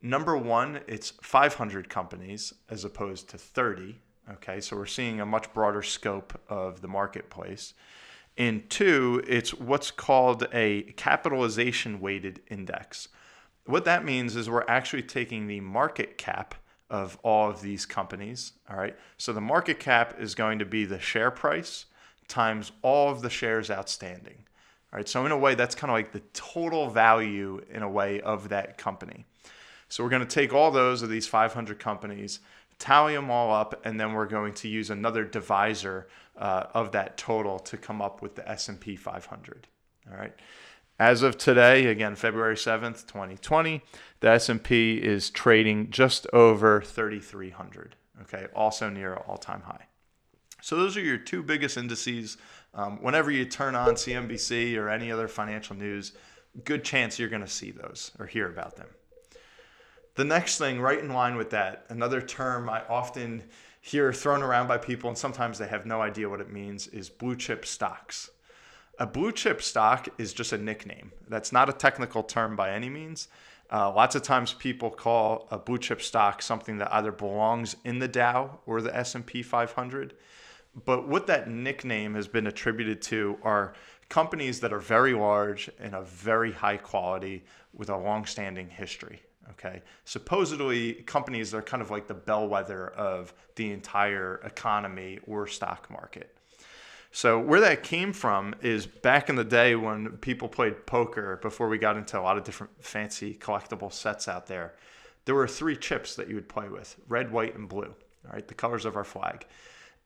Number 0.00 0.36
one, 0.36 0.80
it's 0.86 1.10
500 1.22 1.88
companies 1.88 2.52
as 2.70 2.84
opposed 2.84 3.28
to 3.30 3.38
30. 3.38 3.98
Okay, 4.30 4.60
so 4.60 4.76
we're 4.76 4.86
seeing 4.86 5.20
a 5.20 5.26
much 5.26 5.52
broader 5.52 5.82
scope 5.82 6.38
of 6.48 6.80
the 6.80 6.88
marketplace. 6.88 7.74
And 8.38 8.70
two, 8.70 9.22
it's 9.26 9.52
what's 9.52 9.90
called 9.90 10.46
a 10.52 10.82
capitalization 10.96 12.00
weighted 12.00 12.40
index. 12.48 13.08
What 13.66 13.84
that 13.84 14.04
means 14.04 14.36
is 14.36 14.48
we're 14.48 14.64
actually 14.68 15.02
taking 15.02 15.46
the 15.46 15.60
market 15.60 16.16
cap 16.16 16.54
of 16.88 17.18
all 17.22 17.50
of 17.50 17.60
these 17.60 17.84
companies. 17.84 18.52
All 18.70 18.76
right, 18.76 18.96
so 19.18 19.32
the 19.32 19.40
market 19.40 19.80
cap 19.80 20.18
is 20.20 20.36
going 20.36 20.60
to 20.60 20.64
be 20.64 20.84
the 20.84 21.00
share 21.00 21.32
price 21.32 21.86
times 22.28 22.72
all 22.82 23.10
of 23.10 23.22
the 23.22 23.30
shares 23.30 23.70
outstanding. 23.70 24.44
All 24.92 24.98
right, 24.98 25.08
so 25.08 25.26
in 25.26 25.32
a 25.32 25.36
way, 25.36 25.54
that's 25.54 25.74
kind 25.74 25.90
of 25.90 25.96
like 25.96 26.12
the 26.12 26.22
total 26.32 26.88
value 26.88 27.60
in 27.70 27.82
a 27.82 27.90
way 27.90 28.20
of 28.20 28.50
that 28.50 28.78
company. 28.78 29.26
So 29.88 30.04
we're 30.04 30.10
going 30.10 30.26
to 30.26 30.28
take 30.28 30.54
all 30.54 30.70
those 30.70 31.02
of 31.02 31.08
these 31.08 31.26
500 31.26 31.78
companies, 31.78 32.40
tally 32.78 33.14
them 33.14 33.30
all 33.30 33.52
up, 33.52 33.84
and 33.84 33.98
then 34.00 34.12
we're 34.12 34.26
going 34.26 34.54
to 34.54 34.68
use 34.68 34.90
another 34.90 35.24
divisor 35.24 36.08
uh, 36.36 36.66
of 36.74 36.92
that 36.92 37.16
total 37.16 37.58
to 37.58 37.76
come 37.76 38.00
up 38.00 38.22
with 38.22 38.36
the 38.36 38.48
S&P 38.48 38.96
500. 38.96 39.66
All 40.10 40.16
right. 40.16 40.34
As 41.00 41.22
of 41.22 41.38
today, 41.38 41.86
again, 41.86 42.16
February 42.16 42.56
7th, 42.56 43.06
2020, 43.06 43.82
the 44.20 44.28
S&P 44.30 44.96
is 44.96 45.30
trading 45.30 45.90
just 45.90 46.26
over 46.32 46.80
3,300. 46.80 47.94
Okay, 48.22 48.46
also 48.54 48.90
near 48.90 49.14
all-time 49.14 49.62
high. 49.62 49.86
So 50.60 50.76
those 50.76 50.96
are 50.96 51.00
your 51.00 51.18
two 51.18 51.42
biggest 51.42 51.76
indices. 51.76 52.36
Um, 52.74 52.98
whenever 53.00 53.30
you 53.30 53.44
turn 53.44 53.76
on 53.76 53.94
CNBC 53.94 54.76
or 54.76 54.88
any 54.88 55.12
other 55.12 55.28
financial 55.28 55.76
news, 55.76 56.12
good 56.64 56.82
chance 56.82 57.18
you're 57.18 57.28
going 57.28 57.42
to 57.42 57.48
see 57.48 57.70
those 57.70 58.10
or 58.18 58.26
hear 58.26 58.48
about 58.48 58.76
them. 58.76 58.88
The 60.18 60.24
next 60.24 60.58
thing, 60.58 60.80
right 60.80 60.98
in 60.98 61.10
line 61.10 61.36
with 61.36 61.50
that, 61.50 61.84
another 61.90 62.20
term 62.20 62.68
I 62.68 62.82
often 62.88 63.44
hear 63.80 64.12
thrown 64.12 64.42
around 64.42 64.66
by 64.66 64.76
people, 64.76 65.08
and 65.08 65.16
sometimes 65.16 65.58
they 65.58 65.68
have 65.68 65.86
no 65.86 66.02
idea 66.02 66.28
what 66.28 66.40
it 66.40 66.50
means, 66.50 66.88
is 66.88 67.08
blue 67.08 67.36
chip 67.36 67.64
stocks. 67.64 68.28
A 68.98 69.06
blue 69.06 69.30
chip 69.30 69.62
stock 69.62 70.08
is 70.18 70.32
just 70.32 70.52
a 70.52 70.58
nickname. 70.58 71.12
That's 71.28 71.52
not 71.52 71.68
a 71.68 71.72
technical 71.72 72.24
term 72.24 72.56
by 72.56 72.72
any 72.72 72.90
means. 72.90 73.28
Uh, 73.70 73.92
lots 73.92 74.16
of 74.16 74.24
times 74.24 74.54
people 74.54 74.90
call 74.90 75.46
a 75.52 75.58
blue 75.58 75.78
chip 75.78 76.02
stock 76.02 76.42
something 76.42 76.78
that 76.78 76.92
either 76.92 77.12
belongs 77.12 77.76
in 77.84 78.00
the 78.00 78.08
Dow 78.08 78.58
or 78.66 78.80
the 78.80 78.96
S&P 78.96 79.44
500. 79.44 80.14
But 80.84 81.06
what 81.06 81.28
that 81.28 81.48
nickname 81.48 82.16
has 82.16 82.26
been 82.26 82.48
attributed 82.48 83.00
to 83.02 83.38
are 83.44 83.74
companies 84.08 84.58
that 84.58 84.72
are 84.72 84.80
very 84.80 85.14
large 85.14 85.70
and 85.78 85.94
of 85.94 86.08
very 86.08 86.50
high 86.50 86.78
quality 86.78 87.44
with 87.72 87.88
a 87.88 87.96
long-standing 87.96 88.70
history 88.70 89.22
Okay. 89.52 89.82
Supposedly, 90.04 90.94
companies 90.94 91.54
are 91.54 91.62
kind 91.62 91.82
of 91.82 91.90
like 91.90 92.06
the 92.06 92.14
bellwether 92.14 92.88
of 92.88 93.32
the 93.56 93.72
entire 93.72 94.36
economy 94.44 95.18
or 95.26 95.46
stock 95.46 95.90
market. 95.90 96.36
So, 97.10 97.38
where 97.38 97.60
that 97.60 97.82
came 97.82 98.12
from 98.12 98.54
is 98.60 98.86
back 98.86 99.30
in 99.30 99.36
the 99.36 99.44
day 99.44 99.74
when 99.74 100.10
people 100.18 100.48
played 100.48 100.86
poker, 100.86 101.38
before 101.40 101.68
we 101.68 101.78
got 101.78 101.96
into 101.96 102.18
a 102.18 102.22
lot 102.22 102.36
of 102.36 102.44
different 102.44 102.84
fancy 102.84 103.34
collectible 103.34 103.92
sets 103.92 104.28
out 104.28 104.46
there, 104.46 104.74
there 105.24 105.34
were 105.34 105.48
three 105.48 105.76
chips 105.76 106.16
that 106.16 106.28
you 106.28 106.34
would 106.34 106.48
play 106.48 106.68
with 106.68 106.96
red, 107.08 107.32
white, 107.32 107.54
and 107.54 107.68
blue. 107.68 107.94
All 108.26 108.34
right, 108.34 108.46
the 108.46 108.54
colors 108.54 108.84
of 108.84 108.96
our 108.96 109.04
flag. 109.04 109.46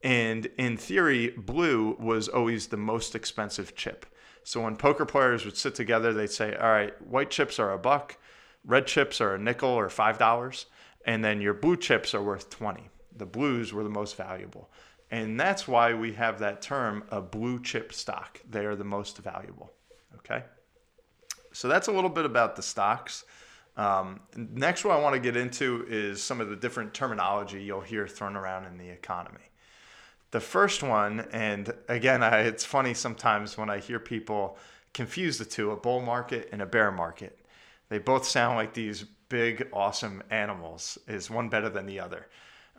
And 0.02 0.46
in 0.58 0.76
theory, 0.76 1.30
blue 1.30 1.96
was 1.98 2.28
always 2.28 2.68
the 2.68 2.76
most 2.76 3.14
expensive 3.14 3.74
chip. 3.74 4.06
So 4.44 4.60
when 4.62 4.76
poker 4.76 5.06
players 5.06 5.44
would 5.44 5.56
sit 5.56 5.74
together, 5.74 6.12
they'd 6.12 6.30
say, 6.30 6.56
all 6.56 6.70
right, 6.70 7.06
white 7.06 7.30
chips 7.30 7.58
are 7.58 7.72
a 7.72 7.78
buck, 7.78 8.16
red 8.64 8.86
chips 8.86 9.20
are 9.20 9.34
a 9.34 9.38
nickel 9.38 9.70
or 9.70 9.88
$5, 9.88 10.64
and 11.04 11.24
then 11.24 11.40
your 11.40 11.54
blue 11.54 11.76
chips 11.76 12.14
are 12.14 12.22
worth 12.22 12.50
20. 12.50 12.88
The 13.16 13.26
blues 13.26 13.72
were 13.72 13.82
the 13.82 13.90
most 13.90 14.16
valuable. 14.16 14.70
And 15.10 15.38
that's 15.38 15.68
why 15.68 15.92
we 15.92 16.14
have 16.14 16.38
that 16.38 16.62
term, 16.62 17.04
a 17.10 17.20
blue 17.20 17.60
chip 17.60 17.92
stock. 17.92 18.40
They 18.48 18.64
are 18.64 18.76
the 18.76 18.84
most 18.84 19.18
valuable. 19.18 19.70
Okay. 20.16 20.42
So 21.52 21.68
that's 21.68 21.88
a 21.88 21.92
little 21.92 22.10
bit 22.10 22.24
about 22.24 22.56
the 22.56 22.62
stocks. 22.62 23.24
Um, 23.76 24.20
next, 24.36 24.84
what 24.84 24.96
I 24.96 25.00
want 25.00 25.14
to 25.14 25.20
get 25.20 25.36
into 25.36 25.84
is 25.88 26.22
some 26.22 26.40
of 26.40 26.48
the 26.48 26.56
different 26.56 26.94
terminology 26.94 27.62
you'll 27.62 27.80
hear 27.80 28.06
thrown 28.06 28.36
around 28.36 28.64
in 28.64 28.78
the 28.78 28.88
economy. 28.88 29.50
The 30.30 30.40
first 30.40 30.82
one, 30.82 31.26
and 31.32 31.74
again, 31.88 32.22
I, 32.22 32.40
it's 32.40 32.64
funny 32.64 32.94
sometimes 32.94 33.58
when 33.58 33.68
I 33.68 33.78
hear 33.78 33.98
people 33.98 34.56
confuse 34.94 35.38
the 35.38 35.44
two 35.44 35.70
a 35.70 35.76
bull 35.76 36.00
market 36.00 36.48
and 36.52 36.62
a 36.62 36.66
bear 36.66 36.90
market. 36.90 37.38
They 37.92 37.98
both 37.98 38.26
sound 38.26 38.56
like 38.56 38.72
these 38.72 39.04
big, 39.28 39.68
awesome 39.70 40.22
animals. 40.30 40.96
Is 41.06 41.28
one 41.28 41.50
better 41.50 41.68
than 41.68 41.84
the 41.84 42.00
other? 42.00 42.26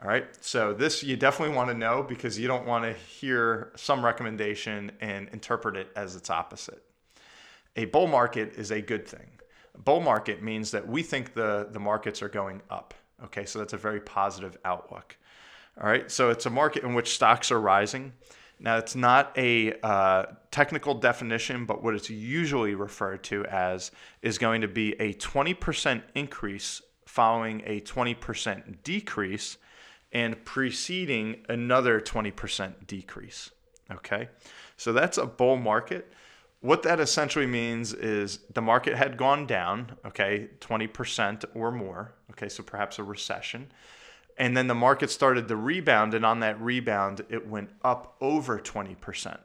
All 0.02 0.08
right. 0.08 0.26
So, 0.42 0.74
this 0.74 1.04
you 1.04 1.16
definitely 1.16 1.56
want 1.56 1.70
to 1.70 1.78
know 1.78 2.02
because 2.02 2.40
you 2.40 2.48
don't 2.48 2.66
want 2.66 2.84
to 2.84 2.94
hear 2.94 3.72
some 3.76 4.04
recommendation 4.04 4.92
and 5.02 5.30
interpret 5.30 5.78
it 5.78 5.92
as 5.96 6.16
its 6.16 6.32
opposite. 6.32 6.84
A 7.76 7.86
bull 7.86 8.08
market 8.08 8.54
is 8.56 8.72
a 8.72 8.82
good 8.82 9.08
thing. 9.08 9.28
A 9.76 9.78
bull 9.78 10.02
market 10.02 10.42
means 10.42 10.72
that 10.72 10.88
we 10.88 11.04
think 11.04 11.36
the, 11.36 11.68
the 11.72 11.80
markets 11.80 12.24
are 12.24 12.30
going 12.30 12.64
up. 12.72 12.96
Okay. 13.24 13.46
So, 13.46 13.60
that's 13.60 13.74
a 13.74 13.78
very 13.78 14.02
positive 14.02 14.58
outlook. 14.66 15.16
All 15.80 15.88
right, 15.88 16.10
so 16.12 16.30
it's 16.30 16.46
a 16.46 16.52
market 16.52 16.84
in 16.84 16.94
which 16.94 17.16
stocks 17.16 17.52
are 17.52 17.60
rising. 17.60 18.14
Now, 18.64 18.78
it's 18.78 18.96
not 18.96 19.38
a 19.38 19.74
uh, 19.82 20.26
technical 20.50 20.94
definition, 20.94 21.66
but 21.66 21.84
what 21.84 21.96
it's 21.96 22.10
usually 22.10 22.76
referred 22.76 23.22
to 23.26 23.46
as 23.46 23.92
is 24.22 24.38
going 24.38 24.62
to 24.62 24.70
be 24.70 24.94
a 25.02 25.14
20% 25.16 26.02
increase 26.16 26.82
following 27.06 27.62
a 27.66 27.82
20% 27.82 28.82
decrease 28.84 29.58
and 30.14 30.44
preceding 30.46 31.44
another 31.50 32.00
20% 32.00 32.88
decrease. 32.88 33.52
Okay, 33.92 34.30
so 34.78 34.94
that's 34.94 35.18
a 35.18 35.26
bull 35.26 35.58
market. 35.58 36.14
What 36.62 36.84
that 36.84 37.02
essentially 37.02 37.46
means 37.46 37.94
is 37.94 38.40
the 38.54 38.62
market 38.62 38.96
had 38.96 39.18
gone 39.18 39.46
down, 39.46 39.92
okay, 40.06 40.48
20% 40.62 41.44
or 41.54 41.70
more, 41.70 42.14
okay, 42.32 42.48
so 42.48 42.64
perhaps 42.64 42.98
a 42.98 43.04
recession 43.04 43.70
and 44.38 44.56
then 44.58 44.68
the 44.68 44.76
market 44.76 45.10
started 45.10 45.48
to 45.48 45.56
rebound 45.56 46.14
and 46.14 46.26
on 46.26 46.40
that 46.40 46.60
rebound 46.62 47.26
it 47.30 47.48
went 47.48 47.70
up 47.84 48.16
over 48.22 48.60
20% 48.60 49.40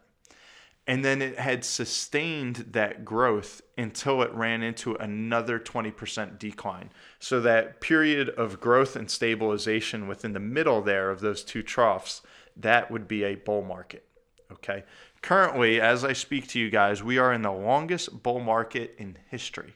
and 0.88 1.04
then 1.04 1.20
it 1.20 1.38
had 1.38 1.66
sustained 1.66 2.68
that 2.70 3.04
growth 3.04 3.60
until 3.76 4.22
it 4.22 4.32
ran 4.32 4.62
into 4.62 4.94
another 4.94 5.58
20% 5.58 6.38
decline. 6.38 6.90
So 7.18 7.40
that 7.42 7.82
period 7.82 8.30
of 8.30 8.58
growth 8.58 8.96
and 8.96 9.10
stabilization 9.10 10.08
within 10.08 10.32
the 10.32 10.40
middle 10.40 10.80
there 10.80 11.10
of 11.10 11.20
those 11.20 11.44
two 11.44 11.62
troughs 11.62 12.22
that 12.56 12.90
would 12.90 13.06
be 13.06 13.22
a 13.22 13.36
bull 13.36 13.62
market 13.62 14.04
okay? 14.50 14.84
Currently 15.20 15.80
as 15.80 16.04
i 16.04 16.12
speak 16.12 16.48
to 16.48 16.58
you 16.58 16.70
guys 16.70 17.02
we 17.02 17.18
are 17.18 17.32
in 17.32 17.42
the 17.42 17.52
longest 17.52 18.22
bull 18.22 18.40
market 18.40 18.94
in 18.98 19.18
history 19.30 19.74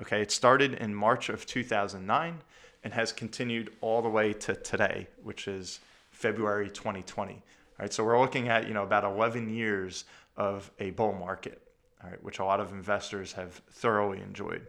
okay 0.00 0.22
it 0.22 0.30
started 0.30 0.74
in 0.74 0.94
march 0.94 1.28
of 1.28 1.46
2009 1.46 2.38
and 2.84 2.92
has 2.92 3.12
continued 3.12 3.72
all 3.80 4.02
the 4.02 4.08
way 4.08 4.32
to 4.32 4.54
today, 4.54 5.06
which 5.22 5.48
is 5.48 5.80
February 6.10 6.68
2020. 6.70 7.34
All 7.34 7.40
right, 7.78 7.92
so 7.92 8.04
we're 8.04 8.20
looking 8.20 8.48
at 8.48 8.66
you 8.68 8.74
know 8.74 8.82
about 8.82 9.04
11 9.04 9.48
years 9.50 10.04
of 10.36 10.70
a 10.78 10.90
bull 10.90 11.12
market, 11.12 11.60
all 12.02 12.10
right, 12.10 12.22
which 12.22 12.38
a 12.38 12.44
lot 12.44 12.60
of 12.60 12.72
investors 12.72 13.32
have 13.32 13.60
thoroughly 13.72 14.20
enjoyed. 14.20 14.66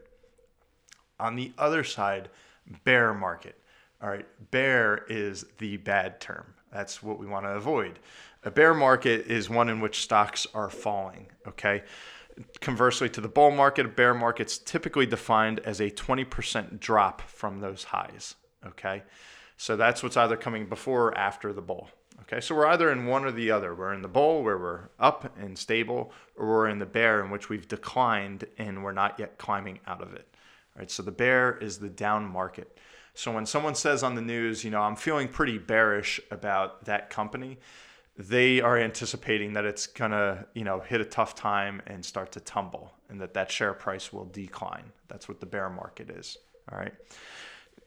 On 1.20 1.36
the 1.36 1.52
other 1.58 1.84
side, 1.84 2.30
bear 2.84 3.14
market. 3.14 3.58
All 4.02 4.10
right, 4.10 4.26
bear 4.50 5.06
is 5.10 5.46
the 5.60 5.78
bad 5.78 6.20
term. 6.20 6.46
That's 6.74 7.04
what 7.04 7.20
we 7.20 7.28
want 7.28 7.46
to 7.46 7.52
avoid. 7.52 8.00
A 8.44 8.50
bear 8.50 8.74
market 8.74 9.28
is 9.28 9.50
one 9.50 9.70
in 9.70 9.82
which 9.82 10.02
stocks 10.02 10.48
are 10.54 10.70
falling. 10.70 11.28
Okay. 11.48 11.84
Conversely, 12.60 13.10
to 13.10 13.22
the 13.22 13.28
bull 13.28 13.52
market, 13.52 13.86
a 13.86 13.90
bear 13.90 14.14
market's 14.14 14.58
typically 14.58 15.06
defined 15.06 15.60
as 15.60 15.80
a 15.80 15.90
20% 15.90 16.80
drop 16.80 17.22
from 17.22 17.60
those 17.60 17.86
highs. 17.86 18.36
Okay. 18.66 19.04
So 19.58 19.76
that's 19.76 20.02
what's 20.02 20.18
either 20.18 20.38
coming 20.38 20.68
before 20.68 21.08
or 21.10 21.18
after 21.18 21.54
the 21.54 21.62
bull. 21.62 21.90
Okay. 22.22 22.42
So 22.42 22.56
we're 22.56 22.68
either 22.68 22.92
in 22.92 23.06
one 23.06 23.26
or 23.26 23.32
the 23.32 23.52
other. 23.52 23.76
We're 23.76 23.94
in 23.94 24.02
the 24.02 24.08
bull 24.08 24.44
where 24.44 24.58
we're 24.58 24.90
up 25.00 25.38
and 25.38 25.58
stable, 25.58 26.12
or 26.36 26.48
we're 26.48 26.68
in 26.68 26.80
the 26.80 26.86
bear 26.86 27.24
in 27.24 27.30
which 27.32 27.50
we've 27.50 27.68
declined 27.68 28.46
and 28.58 28.84
we're 28.84 28.92
not 28.92 29.20
yet 29.20 29.38
climbing 29.38 29.80
out 29.88 30.02
of 30.02 30.14
it. 30.14 30.28
All 30.76 30.80
right. 30.80 30.92
So 30.92 31.04
the 31.04 31.12
bear 31.12 31.58
is 31.58 31.80
the 31.80 31.90
down 31.90 32.26
market. 32.26 32.78
So 33.14 33.32
when 33.32 33.46
someone 33.46 33.76
says 33.76 34.04
on 34.04 34.16
the 34.16 34.22
news, 34.22 34.64
you 34.64 34.72
know, 34.72 34.82
I'm 34.82 34.96
feeling 34.96 35.28
pretty 35.28 35.58
bearish 35.58 36.22
about 36.32 36.86
that 36.86 37.10
company, 37.10 37.60
they 38.18 38.62
are 38.62 38.78
anticipating 38.78 39.54
that 39.54 39.66
it's 39.66 39.88
gonna 39.88 40.46
you 40.54 40.64
know 40.64 40.80
hit 40.80 41.02
a 41.02 41.06
tough 41.06 41.36
time 41.36 41.82
and 41.88 42.04
start 42.04 42.32
to 42.34 42.40
tumble 42.40 42.92
and 43.10 43.20
that 43.22 43.34
that 43.34 43.52
share 43.52 43.74
price 43.74 44.12
will 44.12 44.26
decline. 44.26 44.92
That's 45.08 45.28
what 45.28 45.40
the 45.40 45.46
bear 45.46 45.70
market 45.70 46.10
is 46.10 46.38
all 46.72 46.78
right? 46.78 46.94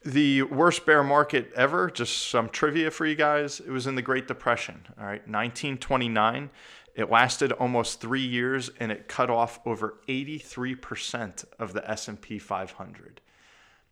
The 0.04 0.42
worst 0.42 0.84
bear 0.84 1.02
market 1.02 1.50
ever 1.54 1.90
just 1.90 2.28
some 2.28 2.48
trivia 2.48 2.90
for 2.90 3.06
you 3.06 3.14
guys 3.14 3.60
it 3.60 3.70
was 3.70 3.86
in 3.86 3.94
the 3.94 4.02
great 4.02 4.26
depression 4.28 4.86
all 4.98 5.06
right? 5.06 5.26
1929 5.26 6.50
it 6.94 7.10
lasted 7.10 7.50
almost 7.52 8.00
three 8.00 8.24
years 8.24 8.70
and 8.78 8.92
it 8.92 9.08
cut 9.08 9.28
off 9.28 9.58
over 9.66 9.98
83% 10.08 11.44
of 11.58 11.72
the 11.72 11.90
s&p 11.90 12.38
500 12.38 13.20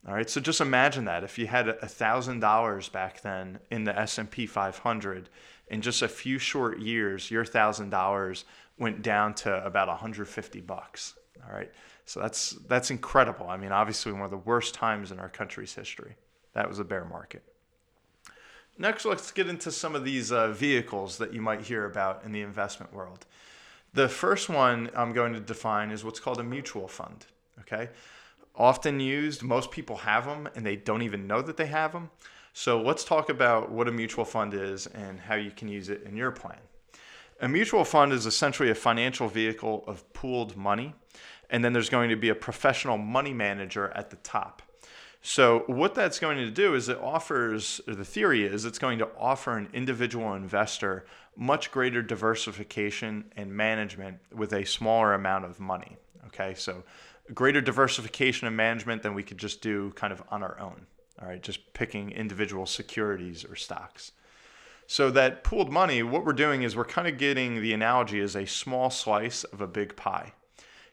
all 0.06 0.14
right? 0.14 0.28
So 0.28 0.40
just 0.40 0.60
imagine 0.60 1.04
that 1.04 1.24
if 1.24 1.38
you 1.38 1.46
had 1.46 1.66
$1000 1.66 2.92
back 2.92 3.20
then 3.22 3.60
in 3.70 3.84
the 3.84 3.98
s&p 3.98 4.46
500 4.46 5.28
in 5.68 5.80
just 5.80 6.02
a 6.02 6.08
few 6.08 6.38
short 6.38 6.78
years, 6.80 7.30
your 7.30 7.44
thousand 7.44 7.90
dollars 7.90 8.44
went 8.78 9.02
down 9.02 9.34
to 9.34 9.64
about 9.64 9.88
150 9.88 10.60
bucks. 10.60 11.14
All 11.46 11.54
right, 11.54 11.70
so 12.04 12.20
that's 12.20 12.50
that's 12.68 12.90
incredible. 12.90 13.48
I 13.48 13.56
mean, 13.56 13.72
obviously 13.72 14.12
one 14.12 14.22
of 14.22 14.30
the 14.30 14.36
worst 14.36 14.74
times 14.74 15.10
in 15.10 15.18
our 15.18 15.28
country's 15.28 15.74
history. 15.74 16.16
That 16.54 16.68
was 16.68 16.78
a 16.78 16.84
bear 16.84 17.04
market. 17.04 17.42
Next, 18.78 19.04
let's 19.04 19.30
get 19.32 19.48
into 19.48 19.70
some 19.70 19.94
of 19.94 20.04
these 20.04 20.32
uh, 20.32 20.48
vehicles 20.48 21.18
that 21.18 21.32
you 21.32 21.40
might 21.40 21.62
hear 21.62 21.84
about 21.84 22.24
in 22.24 22.32
the 22.32 22.40
investment 22.40 22.92
world. 22.92 23.26
The 23.94 24.08
first 24.08 24.48
one 24.48 24.90
I'm 24.96 25.12
going 25.12 25.34
to 25.34 25.40
define 25.40 25.90
is 25.90 26.04
what's 26.04 26.20
called 26.20 26.40
a 26.40 26.44
mutual 26.44 26.88
fund. 26.88 27.26
Okay, 27.60 27.90
often 28.54 29.00
used. 29.00 29.42
Most 29.42 29.70
people 29.70 29.96
have 29.96 30.24
them, 30.24 30.48
and 30.54 30.64
they 30.64 30.76
don't 30.76 31.02
even 31.02 31.26
know 31.26 31.42
that 31.42 31.56
they 31.56 31.66
have 31.66 31.92
them. 31.92 32.10
So 32.52 32.80
let's 32.80 33.04
talk 33.04 33.30
about 33.30 33.70
what 33.70 33.88
a 33.88 33.92
mutual 33.92 34.24
fund 34.24 34.52
is 34.52 34.86
and 34.86 35.20
how 35.20 35.36
you 35.36 35.50
can 35.50 35.68
use 35.68 35.88
it 35.88 36.02
in 36.02 36.16
your 36.16 36.30
plan. 36.30 36.58
A 37.40 37.48
mutual 37.48 37.84
fund 37.84 38.12
is 38.12 38.26
essentially 38.26 38.70
a 38.70 38.74
financial 38.74 39.26
vehicle 39.26 39.84
of 39.86 40.10
pooled 40.12 40.56
money, 40.56 40.94
and 41.50 41.64
then 41.64 41.72
there's 41.72 41.88
going 41.88 42.10
to 42.10 42.16
be 42.16 42.28
a 42.28 42.34
professional 42.34 42.98
money 42.98 43.32
manager 43.32 43.90
at 43.94 44.10
the 44.10 44.16
top. 44.16 44.62
So, 45.24 45.60
what 45.66 45.94
that's 45.94 46.18
going 46.18 46.38
to 46.38 46.50
do 46.50 46.74
is 46.74 46.88
it 46.88 46.98
offers, 46.98 47.80
or 47.86 47.94
the 47.94 48.04
theory 48.04 48.44
is, 48.44 48.64
it's 48.64 48.78
going 48.78 48.98
to 48.98 49.08
offer 49.16 49.56
an 49.56 49.68
individual 49.72 50.34
investor 50.34 51.04
much 51.36 51.70
greater 51.70 52.02
diversification 52.02 53.24
and 53.36 53.50
management 53.52 54.18
with 54.34 54.52
a 54.52 54.64
smaller 54.64 55.14
amount 55.14 55.44
of 55.44 55.60
money. 55.60 55.96
Okay, 56.26 56.54
so 56.54 56.82
greater 57.34 57.60
diversification 57.60 58.46
and 58.46 58.56
management 58.56 59.02
than 59.02 59.14
we 59.14 59.22
could 59.22 59.38
just 59.38 59.62
do 59.62 59.90
kind 59.92 60.12
of 60.12 60.22
on 60.30 60.42
our 60.42 60.58
own 60.58 60.86
all 61.22 61.28
right, 61.28 61.42
just 61.42 61.72
picking 61.72 62.10
individual 62.10 62.66
securities 62.66 63.44
or 63.44 63.54
stocks. 63.56 64.12
So 64.86 65.10
that 65.12 65.44
pooled 65.44 65.70
money, 65.70 66.02
what 66.02 66.24
we're 66.24 66.32
doing 66.32 66.62
is 66.62 66.76
we're 66.76 66.84
kind 66.84 67.06
of 67.06 67.16
getting 67.16 67.62
the 67.62 67.72
analogy 67.72 68.20
as 68.20 68.34
a 68.34 68.46
small 68.46 68.90
slice 68.90 69.44
of 69.44 69.60
a 69.60 69.66
big 69.66 69.96
pie. 69.96 70.32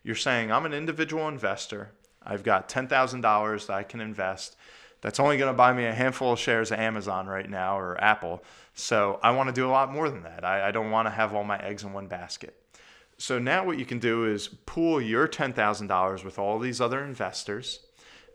You're 0.03 0.15
saying, 0.15 0.51
I'm 0.51 0.65
an 0.65 0.73
individual 0.73 1.27
investor. 1.27 1.91
I've 2.23 2.43
got 2.43 2.69
$10,000 2.69 3.67
that 3.67 3.73
I 3.73 3.83
can 3.83 3.99
invest. 3.99 4.55
That's 5.01 5.19
only 5.19 5.37
going 5.37 5.51
to 5.51 5.57
buy 5.57 5.73
me 5.73 5.85
a 5.85 5.93
handful 5.93 6.33
of 6.33 6.39
shares 6.39 6.71
of 6.71 6.79
Amazon 6.79 7.27
right 7.27 7.49
now 7.49 7.79
or 7.79 8.01
Apple. 8.01 8.43
So 8.73 9.19
I 9.23 9.31
want 9.31 9.47
to 9.47 9.53
do 9.53 9.67
a 9.67 9.71
lot 9.71 9.91
more 9.91 10.09
than 10.09 10.23
that. 10.23 10.45
I, 10.45 10.67
I 10.67 10.71
don't 10.71 10.91
want 10.91 11.07
to 11.07 11.11
have 11.11 11.33
all 11.33 11.43
my 11.43 11.57
eggs 11.57 11.83
in 11.83 11.93
one 11.93 12.07
basket. 12.07 12.58
So 13.19 13.37
now 13.37 13.63
what 13.63 13.77
you 13.77 13.85
can 13.85 13.99
do 13.99 14.25
is 14.25 14.47
pool 14.47 14.99
your 14.99 15.27
$10,000 15.27 16.23
with 16.23 16.39
all 16.39 16.57
these 16.57 16.81
other 16.81 17.03
investors 17.03 17.81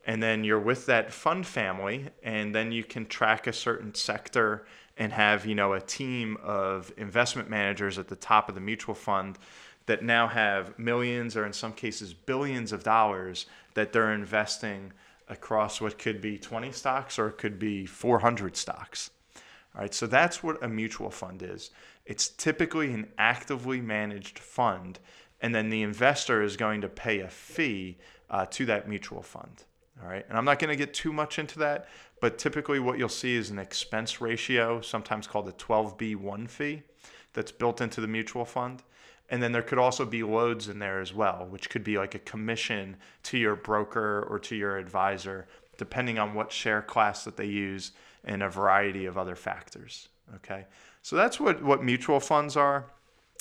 and 0.07 0.23
then 0.23 0.45
you're 0.45 0.61
with 0.61 0.87
that 0.87 1.13
fund 1.13 1.47
family, 1.47 2.11
and 2.23 2.55
then 2.55 2.73
you 2.73 2.85
can 2.85 3.07
track 3.07 3.47
a 3.47 3.53
certain 3.53 3.95
sector 3.95 4.67
and 4.97 5.13
have 5.13 5.47
you 5.47 5.55
know 5.55 5.73
a 5.73 5.81
team 5.81 6.37
of 6.43 6.93
investment 6.97 7.51
managers 7.51 7.99
at 7.99 8.09
the 8.09 8.17
top 8.17 8.49
of 8.49 8.55
the 8.55 8.61
mutual 8.61 8.95
fund 8.95 9.39
that 9.87 10.05
now 10.05 10.27
have 10.29 10.79
millions 10.79 11.37
or 11.37 11.45
in 11.45 11.53
some 11.53 11.73
cases 11.73 12.15
billions 12.15 12.73
of 12.73 12.85
dollars 12.85 13.47
that 13.75 13.93
they're 13.93 14.13
investing 14.13 14.93
across 15.29 15.81
what 15.81 15.99
could 15.99 16.21
be 16.21 16.39
20 16.39 16.71
stocks 16.71 17.19
or 17.19 17.29
it 17.29 17.39
could 17.39 17.59
be 17.59 17.85
400 17.87 18.57
stocks. 18.57 19.11
All 19.75 19.81
right, 19.81 19.93
so 19.93 20.07
that's 20.07 20.43
what 20.43 20.63
a 20.63 20.69
mutual 20.69 21.11
fund 21.11 21.43
is. 21.43 21.71
It's 22.07 22.29
typically 22.29 22.93
an 22.93 23.09
actively 23.17 23.81
managed 23.81 24.39
fund, 24.39 24.99
and 25.41 25.55
then 25.55 25.71
the 25.71 25.83
investor 25.83 26.43
is 26.43 26.57
going 26.57 26.81
to 26.83 26.89
pay 26.89 27.21
a 27.21 27.29
fee 27.29 27.99
uh, 28.31 28.47
to 28.47 28.67
that 28.67 28.89
mutual 28.89 29.23
fund. 29.23 29.65
All 30.03 30.09
right, 30.09 30.25
and 30.29 30.37
I'm 30.37 30.45
not 30.45 30.59
going 30.59 30.71
to 30.71 30.77
get 30.77 30.93
too 30.93 31.13
much 31.13 31.39
into 31.39 31.59
that, 31.61 31.89
but 32.21 32.37
typically 32.37 32.81
what 32.81 32.99
you'll 32.99 33.09
see 33.09 33.37
is 33.37 33.51
an 33.51 33.59
expense 33.59 34.21
ratio, 34.21 34.81
sometimes 34.81 35.27
called 35.27 35.49
a 35.49 35.53
12B1 35.53 36.49
fee, 36.49 36.83
that's 37.33 37.53
built 37.53 37.81
into 37.81 38.01
the 38.01 38.09
mutual 38.09 38.45
fund. 38.45 38.83
And 39.31 39.43
then 39.43 39.53
there 39.53 39.63
could 39.63 39.79
also 39.79 40.05
be 40.05 40.23
loads 40.23 40.69
in 40.69 40.79
there 40.79 41.01
as 41.01 41.15
well, 41.15 41.47
which 41.49 41.71
could 41.71 41.85
be 41.85 41.97
like 41.97 42.15
a 42.15 42.19
commission 42.21 42.97
to 43.25 43.39
your 43.39 43.57
broker 43.57 44.27
or 44.29 44.39
to 44.41 44.57
your 44.57 44.77
advisor, 44.77 45.47
depending 45.79 46.19
on 46.19 46.35
what 46.35 46.53
share 46.53 46.83
class 46.83 47.25
that 47.25 47.37
they 47.37 47.47
use 47.47 47.93
and 48.25 48.43
a 48.43 48.49
variety 48.49 49.07
of 49.07 49.17
other 49.17 49.37
factors. 49.37 50.09
Okay, 50.37 50.65
so 51.03 51.17
that's 51.17 51.39
what, 51.39 51.63
what 51.63 51.83
mutual 51.83 52.21
funds 52.21 52.57
are. 52.57 52.87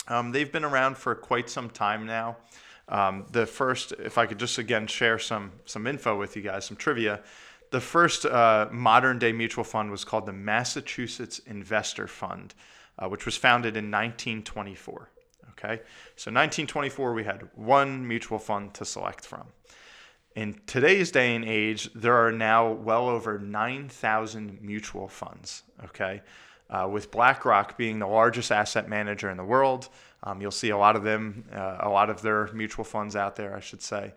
Um, 0.08 0.32
they've 0.32 0.52
been 0.52 0.66
around 0.66 0.98
for 0.98 1.16
quite 1.16 1.50
some 1.50 1.70
time 1.70 2.06
now. 2.06 2.38
Um, 2.90 3.26
the 3.32 3.46
first, 3.46 3.94
if 3.94 4.18
I 4.18 4.26
could 4.26 4.40
just 4.40 4.58
again 4.58 4.88
share 4.88 5.18
some 5.18 5.52
some 5.66 5.88
info 5.88 6.18
with 6.18 6.36
you 6.36 6.42
guys, 6.42 6.66
some 6.66 6.78
trivia. 6.78 7.22
The 7.72 7.80
first 7.80 8.26
uh, 8.26 8.68
modern 8.72 9.18
day 9.18 9.32
mutual 9.32 9.64
fund 9.64 9.90
was 9.90 10.04
called 10.04 10.26
the 10.26 10.34
Massachusetts 10.34 11.40
Investor 11.40 12.08
Fund, 12.08 12.54
uh, 13.00 13.08
which 13.08 13.26
was 13.26 13.38
founded 13.38 13.78
in 13.78 13.90
1924. 13.90 15.10
Okay, 15.52 15.82
so 16.16 16.30
1924 16.30 17.14
we 17.14 17.24
had 17.24 17.48
one 17.56 18.06
mutual 18.06 18.38
fund 18.38 18.74
to 18.76 18.86
select 18.86 19.26
from. 19.26 19.48
In 20.36 20.60
today's 20.66 21.12
day 21.12 21.36
and 21.36 21.46
age, 21.46 21.90
there 21.94 22.16
are 22.16 22.32
now 22.32 22.72
well 22.72 23.08
over 23.08 23.38
9,000 23.38 24.62
mutual 24.62 25.08
funds. 25.08 25.64
Okay, 25.86 26.22
uh, 26.74 26.88
with 26.92 27.12
BlackRock 27.12 27.78
being 27.78 28.00
the 28.00 28.08
largest 28.08 28.52
asset 28.52 28.90
manager 28.90 29.30
in 29.30 29.38
the 29.38 29.46
world, 29.46 29.90
um, 30.24 30.42
you'll 30.42 30.52
see 30.52 30.72
a 30.72 30.78
lot 30.78 30.96
of 30.96 31.04
them, 31.04 31.46
uh, 31.54 31.78
a 31.82 31.90
lot 31.90 32.10
of 32.10 32.22
their 32.24 32.50
mutual 32.52 32.84
funds 32.84 33.16
out 33.16 33.36
there, 33.36 33.56
I 33.56 33.60
should 33.60 33.82
say. 33.82 34.14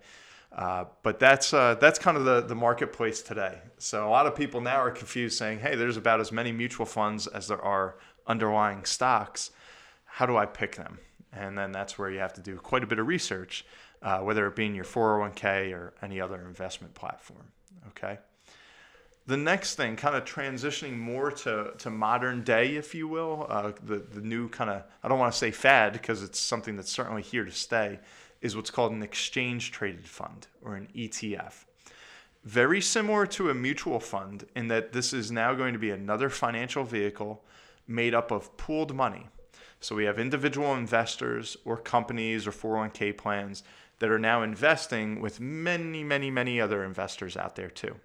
Uh, 0.52 0.86
but 1.02 1.18
that's 1.18 1.52
uh, 1.52 1.74
that's 1.74 1.98
kind 1.98 2.16
of 2.16 2.24
the, 2.24 2.40
the 2.40 2.54
marketplace 2.54 3.20
today. 3.20 3.58
So 3.76 4.08
a 4.08 4.10
lot 4.10 4.26
of 4.26 4.34
people 4.34 4.62
now 4.62 4.76
are 4.76 4.90
confused, 4.90 5.36
saying, 5.36 5.58
"Hey, 5.58 5.74
there's 5.74 5.98
about 5.98 6.18
as 6.18 6.32
many 6.32 6.50
mutual 6.50 6.86
funds 6.86 7.26
as 7.26 7.48
there 7.48 7.60
are 7.60 7.96
underlying 8.26 8.86
stocks. 8.86 9.50
How 10.06 10.24
do 10.24 10.36
I 10.38 10.46
pick 10.46 10.76
them?" 10.76 10.98
And 11.32 11.58
then 11.58 11.72
that's 11.72 11.98
where 11.98 12.10
you 12.10 12.20
have 12.20 12.32
to 12.34 12.40
do 12.40 12.56
quite 12.56 12.82
a 12.84 12.86
bit 12.86 12.98
of 12.98 13.06
research, 13.06 13.66
uh, 14.00 14.20
whether 14.20 14.46
it 14.46 14.56
be 14.56 14.64
in 14.64 14.74
your 14.74 14.86
401k 14.86 15.74
or 15.74 15.92
any 16.00 16.22
other 16.22 16.40
investment 16.46 16.94
platform. 16.94 17.52
Okay. 17.88 18.18
The 19.28 19.36
next 19.36 19.74
thing, 19.74 19.96
kind 19.96 20.14
of 20.14 20.24
transitioning 20.24 20.96
more 20.96 21.32
to, 21.32 21.72
to 21.78 21.90
modern 21.90 22.44
day, 22.44 22.76
if 22.76 22.94
you 22.94 23.08
will, 23.08 23.46
uh, 23.48 23.72
the, 23.82 23.96
the 23.98 24.20
new 24.20 24.48
kind 24.48 24.70
of, 24.70 24.84
I 25.02 25.08
don't 25.08 25.18
want 25.18 25.32
to 25.32 25.38
say 25.38 25.50
fad 25.50 25.94
because 25.94 26.22
it's 26.22 26.38
something 26.38 26.76
that's 26.76 26.92
certainly 26.92 27.22
here 27.22 27.44
to 27.44 27.50
stay, 27.50 27.98
is 28.40 28.54
what's 28.54 28.70
called 28.70 28.92
an 28.92 29.02
exchange 29.02 29.72
traded 29.72 30.06
fund 30.06 30.46
or 30.62 30.76
an 30.76 30.86
ETF. 30.94 31.64
Very 32.44 32.80
similar 32.80 33.26
to 33.26 33.50
a 33.50 33.54
mutual 33.54 33.98
fund 33.98 34.46
in 34.54 34.68
that 34.68 34.92
this 34.92 35.12
is 35.12 35.32
now 35.32 35.54
going 35.54 35.72
to 35.72 35.78
be 35.80 35.90
another 35.90 36.30
financial 36.30 36.84
vehicle 36.84 37.42
made 37.88 38.14
up 38.14 38.30
of 38.30 38.56
pooled 38.56 38.94
money. 38.94 39.26
So 39.80 39.96
we 39.96 40.04
have 40.04 40.20
individual 40.20 40.74
investors 40.74 41.56
or 41.64 41.76
companies 41.76 42.46
or 42.46 42.52
401k 42.52 43.16
plans 43.18 43.64
that 43.98 44.10
are 44.10 44.20
now 44.20 44.42
investing 44.42 45.20
with 45.20 45.40
many, 45.40 46.04
many, 46.04 46.30
many 46.30 46.60
other 46.60 46.84
investors 46.84 47.36
out 47.36 47.56
there 47.56 47.70
too. 47.70 47.96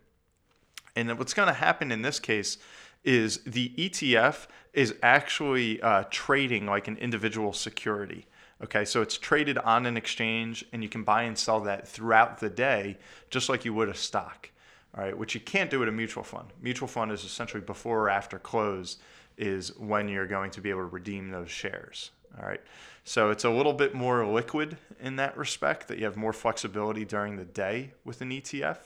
And 0.95 1.17
what's 1.17 1.33
going 1.33 1.47
to 1.47 1.53
happen 1.53 1.91
in 1.91 2.01
this 2.01 2.19
case 2.19 2.57
is 3.03 3.39
the 3.45 3.73
ETF 3.77 4.47
is 4.73 4.95
actually 5.01 5.81
uh, 5.81 6.03
trading 6.09 6.65
like 6.65 6.87
an 6.87 6.97
individual 6.97 7.53
security. 7.53 8.27
Okay, 8.63 8.85
so 8.85 9.01
it's 9.01 9.17
traded 9.17 9.57
on 9.57 9.87
an 9.87 9.97
exchange 9.97 10.63
and 10.71 10.83
you 10.83 10.89
can 10.89 11.03
buy 11.03 11.23
and 11.23 11.37
sell 11.37 11.61
that 11.61 11.87
throughout 11.87 12.39
the 12.39 12.49
day, 12.49 12.97
just 13.31 13.49
like 13.49 13.65
you 13.65 13.73
would 13.73 13.89
a 13.89 13.95
stock. 13.95 14.49
All 14.95 15.03
right, 15.03 15.17
which 15.17 15.33
you 15.33 15.41
can't 15.41 15.69
do 15.69 15.81
at 15.81 15.87
a 15.87 15.91
mutual 15.91 16.23
fund. 16.23 16.49
Mutual 16.61 16.87
fund 16.87 17.11
is 17.11 17.23
essentially 17.23 17.61
before 17.61 18.01
or 18.01 18.09
after 18.09 18.37
close 18.37 18.97
is 19.37 19.75
when 19.79 20.09
you're 20.09 20.27
going 20.27 20.51
to 20.51 20.61
be 20.61 20.69
able 20.69 20.81
to 20.81 20.87
redeem 20.87 21.31
those 21.31 21.49
shares. 21.49 22.11
All 22.39 22.47
right. 22.47 22.61
So 23.03 23.29
it's 23.31 23.45
a 23.45 23.49
little 23.49 23.73
bit 23.73 23.95
more 23.95 24.25
liquid 24.25 24.77
in 24.99 25.15
that 25.15 25.37
respect, 25.37 25.87
that 25.87 25.97
you 25.97 26.05
have 26.05 26.17
more 26.17 26.33
flexibility 26.33 27.03
during 27.03 27.37
the 27.37 27.45
day 27.45 27.91
with 28.05 28.21
an 28.21 28.29
ETF. 28.29 28.77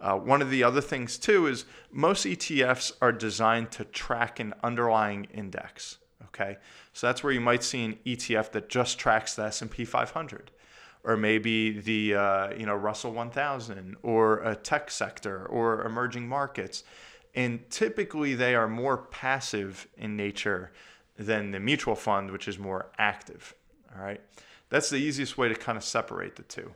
Uh, 0.00 0.16
one 0.16 0.40
of 0.40 0.50
the 0.50 0.62
other 0.62 0.80
things, 0.80 1.18
too, 1.18 1.46
is 1.46 1.64
most 1.90 2.24
ETFs 2.24 2.92
are 3.02 3.12
designed 3.12 3.70
to 3.72 3.84
track 3.84 4.40
an 4.40 4.54
underlying 4.62 5.26
index. 5.32 5.98
Okay. 6.26 6.56
So 6.92 7.06
that's 7.06 7.22
where 7.22 7.32
you 7.32 7.40
might 7.40 7.62
see 7.62 7.84
an 7.84 7.98
ETF 8.06 8.52
that 8.52 8.68
just 8.68 8.98
tracks 8.98 9.34
the 9.34 9.44
S&P 9.44 9.84
500 9.84 10.50
or 11.02 11.16
maybe 11.16 11.80
the 11.80 12.14
uh, 12.14 12.54
you 12.54 12.66
know 12.66 12.74
Russell 12.74 13.12
1000 13.12 13.96
or 14.02 14.38
a 14.38 14.54
tech 14.54 14.90
sector 14.90 15.46
or 15.46 15.82
emerging 15.86 16.28
markets 16.28 16.84
and 17.34 17.68
typically 17.70 18.34
they 18.34 18.54
are 18.54 18.68
more 18.68 18.96
passive 18.96 19.86
in 19.96 20.16
nature 20.16 20.72
than 21.16 21.50
the 21.50 21.60
mutual 21.60 21.94
fund, 21.94 22.30
which 22.30 22.48
is 22.48 22.58
more 22.58 22.90
active. 22.98 23.54
All 23.94 24.02
right. 24.02 24.20
That's 24.68 24.90
the 24.90 24.96
easiest 24.96 25.36
way 25.36 25.48
to 25.48 25.54
kind 25.54 25.76
of 25.76 25.84
separate 25.84 26.36
the 26.36 26.42
two. 26.42 26.74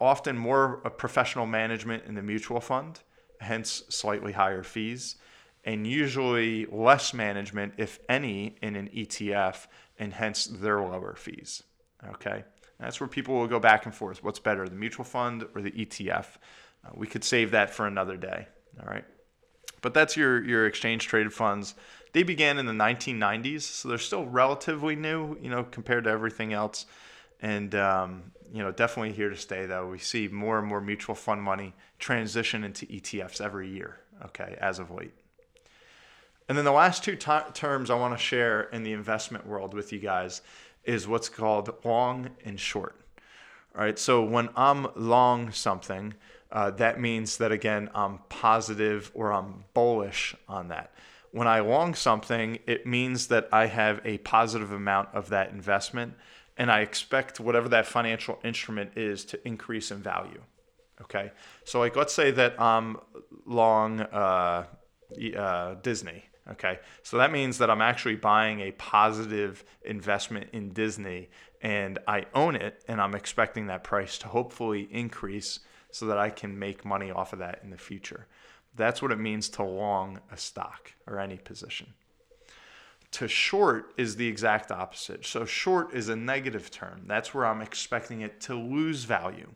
Often 0.00 0.38
more 0.38 0.78
professional 0.96 1.46
management 1.46 2.04
in 2.06 2.14
the 2.14 2.22
mutual 2.22 2.60
fund, 2.60 3.00
hence 3.40 3.82
slightly 3.88 4.32
higher 4.32 4.62
fees, 4.62 5.16
and 5.64 5.86
usually 5.86 6.66
less 6.66 7.12
management, 7.14 7.74
if 7.76 7.98
any, 8.08 8.56
in 8.62 8.76
an 8.76 8.88
ETF, 8.88 9.66
and 9.98 10.12
hence 10.12 10.46
their 10.46 10.80
lower 10.80 11.14
fees. 11.16 11.62
Okay. 12.08 12.44
That's 12.78 13.00
where 13.00 13.08
people 13.08 13.36
will 13.36 13.46
go 13.46 13.60
back 13.60 13.86
and 13.86 13.94
forth. 13.94 14.22
What's 14.22 14.38
better, 14.38 14.68
the 14.68 14.74
mutual 14.74 15.04
fund 15.04 15.46
or 15.54 15.62
the 15.62 15.70
ETF? 15.70 16.26
Uh, 16.84 16.90
we 16.94 17.06
could 17.06 17.24
save 17.24 17.52
that 17.52 17.70
for 17.70 17.86
another 17.86 18.16
day. 18.16 18.48
All 18.80 18.86
right. 18.86 19.04
But 19.80 19.94
that's 19.94 20.16
your 20.16 20.42
your 20.44 20.66
exchange 20.66 21.06
traded 21.06 21.32
funds. 21.32 21.74
They 22.12 22.22
began 22.22 22.58
in 22.58 22.66
the 22.66 22.72
1990s, 22.72 23.62
so 23.62 23.88
they're 23.88 23.98
still 23.98 24.24
relatively 24.24 24.96
new, 24.96 25.36
you 25.40 25.50
know, 25.50 25.64
compared 25.64 26.04
to 26.04 26.10
everything 26.10 26.52
else. 26.52 26.86
And 27.40 27.74
um, 27.74 28.32
you 28.52 28.62
know, 28.62 28.72
definitely 28.72 29.12
here 29.12 29.30
to 29.30 29.36
stay. 29.36 29.66
Though 29.66 29.88
we 29.88 29.98
see 29.98 30.28
more 30.28 30.58
and 30.58 30.66
more 30.66 30.80
mutual 30.80 31.14
fund 31.14 31.42
money 31.42 31.74
transition 31.98 32.64
into 32.64 32.86
ETFs 32.86 33.40
every 33.40 33.68
year. 33.68 34.00
Okay, 34.26 34.56
as 34.60 34.78
of 34.78 34.90
late. 34.90 35.12
And 36.48 36.58
then 36.58 36.64
the 36.64 36.72
last 36.72 37.02
two 37.02 37.16
t- 37.16 37.32
terms 37.54 37.90
I 37.90 37.94
want 37.94 38.14
to 38.14 38.22
share 38.22 38.62
in 38.64 38.82
the 38.82 38.92
investment 38.92 39.46
world 39.46 39.74
with 39.74 39.92
you 39.92 39.98
guys 39.98 40.42
is 40.84 41.08
what's 41.08 41.28
called 41.28 41.74
long 41.84 42.30
and 42.44 42.60
short. 42.60 43.00
All 43.74 43.82
right, 43.82 43.98
so 43.98 44.22
when 44.22 44.50
I'm 44.54 44.86
long 44.94 45.50
something, 45.50 46.14
uh, 46.52 46.70
that 46.72 47.00
means 47.00 47.38
that 47.38 47.50
again, 47.50 47.90
I'm 47.94 48.18
positive 48.28 49.10
or 49.14 49.32
I'm 49.32 49.64
bullish 49.74 50.36
on 50.48 50.68
that. 50.68 50.92
When 51.32 51.48
I 51.48 51.60
long 51.60 51.94
something, 51.94 52.60
it 52.66 52.86
means 52.86 53.26
that 53.28 53.48
I 53.50 53.66
have 53.66 54.00
a 54.04 54.18
positive 54.18 54.70
amount 54.70 55.08
of 55.14 55.30
that 55.30 55.50
investment 55.50 56.14
and 56.56 56.70
I 56.70 56.80
expect 56.80 57.40
whatever 57.40 57.68
that 57.70 57.86
financial 57.86 58.38
instrument 58.44 58.92
is 58.96 59.24
to 59.26 59.48
increase 59.48 59.90
in 59.90 59.98
value. 60.02 60.40
Okay. 61.02 61.32
So, 61.64 61.80
like, 61.80 61.96
let's 61.96 62.14
say 62.14 62.30
that 62.32 62.60
I'm 62.60 62.98
long 63.44 64.00
uh, 64.00 64.66
uh, 65.36 65.74
Disney. 65.82 66.24
Okay. 66.50 66.78
So 67.02 67.16
that 67.18 67.32
means 67.32 67.58
that 67.58 67.70
I'm 67.70 67.80
actually 67.80 68.16
buying 68.16 68.60
a 68.60 68.72
positive 68.72 69.64
investment 69.84 70.48
in 70.52 70.72
Disney 70.72 71.30
and 71.62 71.98
I 72.06 72.26
own 72.34 72.54
it 72.54 72.84
and 72.86 73.00
I'm 73.00 73.14
expecting 73.14 73.66
that 73.68 73.82
price 73.82 74.18
to 74.18 74.28
hopefully 74.28 74.86
increase 74.90 75.60
so 75.90 76.06
that 76.06 76.18
I 76.18 76.28
can 76.28 76.58
make 76.58 76.84
money 76.84 77.10
off 77.10 77.32
of 77.32 77.38
that 77.38 77.60
in 77.62 77.70
the 77.70 77.78
future. 77.78 78.26
That's 78.76 79.00
what 79.00 79.10
it 79.10 79.18
means 79.18 79.48
to 79.50 79.62
long 79.62 80.20
a 80.30 80.36
stock 80.36 80.92
or 81.06 81.18
any 81.18 81.38
position. 81.38 81.94
To 83.14 83.28
short 83.28 83.92
is 83.96 84.16
the 84.16 84.26
exact 84.26 84.72
opposite. 84.72 85.24
So, 85.24 85.44
short 85.44 85.94
is 85.94 86.08
a 86.08 86.16
negative 86.16 86.70
term. 86.70 87.02
That's 87.06 87.32
where 87.32 87.46
I'm 87.46 87.60
expecting 87.60 88.22
it 88.22 88.40
to 88.42 88.54
lose 88.54 89.04
value. 89.04 89.52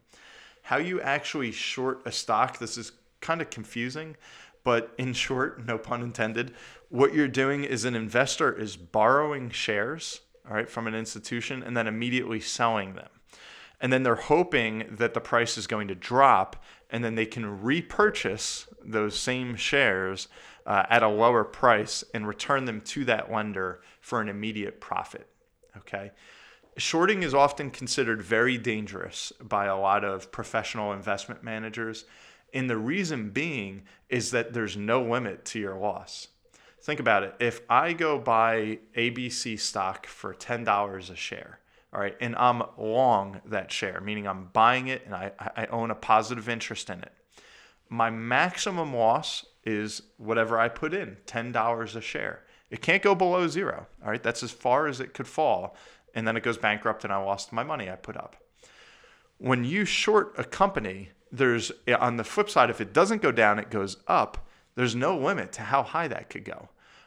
How 0.62 0.77
you 0.77 1.01
actually 1.01 1.51
short 1.51 2.03
a 2.05 2.12
stock, 2.12 2.59
this 2.59 2.79
is 2.79 2.92
kind 3.21 3.40
of 3.40 3.51
confusing, 3.51 4.16
but 4.62 4.92
in 4.97 5.12
short, 5.12 5.66
no 5.66 5.77
pun 5.77 6.03
intended, 6.03 6.55
what 6.88 7.14
you're 7.14 7.27
doing 7.27 7.64
is 7.64 7.85
an 7.85 7.97
investor 7.97 8.53
is 8.53 8.77
borrowing 8.77 9.51
shares, 9.51 10.21
all 10.49 10.55
right, 10.55 10.68
from 10.68 10.87
an 10.87 10.94
institution 10.94 11.62
and 11.62 11.77
then 11.77 11.87
immediately 11.87 12.38
selling 12.38 12.94
them 12.94 13.09
and 13.81 13.92
then 13.92 14.03
they're 14.03 14.16
hoping 14.16 14.85
that 14.90 15.14
the 15.14 15.21
price 15.21 15.57
is 15.57 15.66
going 15.66 15.88
to 15.88 15.94
drop 15.94 16.62
and 16.90 17.05
then 17.05 17.14
they 17.14 17.27
can 17.27 17.62
repurchase 17.62 18.66
those 18.85 19.18
same 19.18 19.55
shares 19.55 20.29
uh, 20.68 20.85
at 20.90 21.02
a 21.02 21.09
lower 21.09 21.44
price 21.44 22.04
and 22.12 22.28
return 22.28 22.66
them 22.66 22.83
to 22.83 23.07
that 23.07 23.33
lender 23.33 23.81
for 24.00 24.20
an 24.20 24.28
immediate 24.28 24.81
profit. 24.81 25.26
Okay. 25.78 26.12
Shorting 26.76 27.22
is 27.22 27.35
often 27.35 27.70
considered 27.70 28.22
very 28.22 28.59
dangerous 28.59 29.33
by 29.40 29.64
a 29.64 29.78
lot 29.78 30.04
of 30.04 30.31
professional 30.31 30.92
investment 30.92 31.42
managers. 31.42 32.04
And 32.52 32.68
the 32.68 32.76
reason 32.76 33.31
being 33.31 33.85
is 34.11 34.31
that 34.33 34.52
there's 34.52 34.76
no 34.76 35.02
limit 35.02 35.46
to 35.46 35.59
your 35.59 35.74
loss. 35.74 36.28
Think 36.83 37.00
about 37.00 37.22
it. 37.22 37.35
If 37.40 37.62
I 37.68 37.94
go 37.94 38.18
buy 38.18 38.78
ABC 38.96 39.59
stock 39.59 40.07
for 40.07 40.35
$10 40.35 41.11
a 41.11 41.16
share, 41.16 41.61
all 41.92 42.00
right, 42.00 42.16
and 42.20 42.37
I'm 42.37 42.62
long 42.76 43.40
that 43.46 43.72
share, 43.72 44.00
meaning 44.02 44.28
I'm 44.28 44.50
buying 44.52 44.88
it 44.88 45.02
and 45.07 45.14
I, 45.14 45.33
I 45.57 45.66
own 45.66 45.90
a 45.90 45.94
positive 45.94 46.48
interest 46.48 46.90
in 46.90 47.00
it, 47.00 47.12
my 47.88 48.11
maximum 48.11 48.94
loss 48.94 49.46
is 49.68 50.02
whatever 50.16 50.59
I 50.59 50.68
put 50.68 50.94
in, 50.94 51.16
$10 51.26 51.96
a 51.96 52.00
share. 52.00 52.44
It 52.70 52.81
can't 52.81 53.02
go 53.02 53.14
below 53.14 53.46
zero. 53.48 53.87
All 54.02 54.11
right, 54.11 54.22
that's 54.22 54.42
as 54.42 54.50
far 54.50 54.87
as 54.87 55.00
it 55.00 55.12
could 55.12 55.28
fall. 55.28 55.76
And 56.14 56.26
then 56.26 56.37
it 56.37 56.42
goes 56.42 56.57
bankrupt 56.57 57.04
and 57.04 57.12
I 57.12 57.18
lost 57.18 57.52
my 57.52 57.62
money 57.62 57.90
I 57.90 57.96
put 57.96 58.16
up. 58.16 58.37
When 59.37 59.64
you 59.64 59.85
short 59.85 60.35
a 60.38 60.44
company, 60.44 61.11
there's 61.31 61.70
on 62.00 62.16
the 62.16 62.24
flip 62.24 62.48
side, 62.48 62.70
if 62.70 62.81
it 62.81 62.94
doesn't 62.94 63.22
go 63.22 63.31
down, 63.31 63.59
it 63.59 63.70
goes 63.70 63.98
up. 64.07 64.48
There's 64.74 64.94
no 64.94 65.16
limit 65.18 65.52
to 65.52 65.62
how 65.62 65.83
high 65.83 66.09
that 66.09 66.31
could 66.31 66.44
go. 66.44 66.57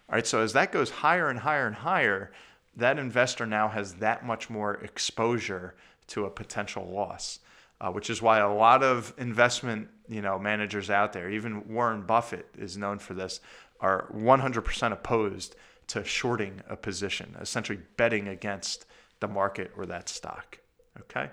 All 0.09 0.15
right, 0.15 0.27
so 0.27 0.41
as 0.41 0.53
that 0.53 0.71
goes 0.71 0.89
higher 0.89 1.29
and 1.29 1.39
higher 1.39 1.65
and 1.65 1.75
higher, 1.75 2.31
that 2.75 2.99
investor 2.99 3.45
now 3.45 3.69
has 3.69 3.95
that 3.95 4.25
much 4.25 4.49
more 4.49 4.75
exposure 4.75 5.73
to 6.07 6.25
a 6.25 6.29
potential 6.29 6.85
loss, 6.85 7.39
uh, 7.81 7.91
which 7.91 8.09
is 8.09 8.21
why 8.21 8.39
a 8.39 8.53
lot 8.53 8.83
of 8.83 9.13
investment 9.17 9.89
you 10.07 10.21
know 10.21 10.37
managers 10.37 10.89
out 10.89 11.13
there, 11.13 11.29
even 11.29 11.67
Warren 11.67 12.03
Buffett 12.03 12.47
is 12.57 12.77
known 12.77 12.99
for 12.99 13.13
this, 13.13 13.41
are 13.79 14.07
100% 14.13 14.91
opposed 14.91 15.55
to 15.87 16.03
shorting 16.03 16.61
a 16.69 16.77
position, 16.77 17.35
essentially 17.41 17.79
betting 17.97 18.27
against 18.27 18.85
the 19.19 19.27
market 19.27 19.71
or 19.75 19.85
that 19.87 20.07
stock. 20.07 20.59
Okay, 20.99 21.29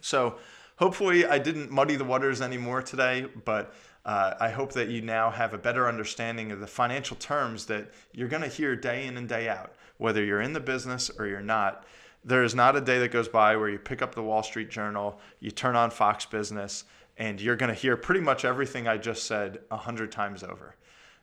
so 0.00 0.36
hopefully 0.76 1.26
I 1.26 1.38
didn't 1.38 1.70
muddy 1.70 1.96
the 1.96 2.04
waters 2.04 2.40
anymore 2.40 2.80
today, 2.80 3.26
but 3.44 3.74
uh, 4.04 4.34
I 4.38 4.50
hope 4.50 4.72
that 4.74 4.88
you 4.88 5.02
now 5.02 5.30
have 5.30 5.54
a 5.54 5.58
better 5.58 5.88
understanding 5.88 6.52
of 6.52 6.60
the 6.60 6.66
financial 6.66 7.16
terms 7.16 7.66
that 7.66 7.90
you're 8.12 8.28
going 8.28 8.42
to 8.42 8.48
hear 8.48 8.76
day 8.76 9.06
in 9.06 9.16
and 9.16 9.28
day 9.28 9.48
out, 9.48 9.74
whether 9.96 10.22
you're 10.22 10.42
in 10.42 10.52
the 10.52 10.60
business 10.60 11.10
or 11.18 11.26
you're 11.26 11.40
not. 11.40 11.84
There 12.24 12.42
is 12.42 12.54
not 12.54 12.76
a 12.76 12.80
day 12.80 12.98
that 13.00 13.10
goes 13.10 13.28
by 13.28 13.56
where 13.56 13.68
you 13.68 13.78
pick 13.78 14.00
up 14.00 14.14
the 14.14 14.22
Wall 14.22 14.42
Street 14.42 14.70
Journal, 14.70 15.20
you 15.40 15.50
turn 15.50 15.76
on 15.76 15.90
Fox 15.90 16.24
Business, 16.24 16.84
and 17.18 17.40
you're 17.40 17.56
going 17.56 17.68
to 17.68 17.74
hear 17.74 17.96
pretty 17.96 18.20
much 18.20 18.44
everything 18.44 18.88
I 18.88 18.96
just 18.96 19.24
said 19.24 19.60
a 19.70 19.76
hundred 19.76 20.10
times 20.10 20.42
over. 20.42 20.74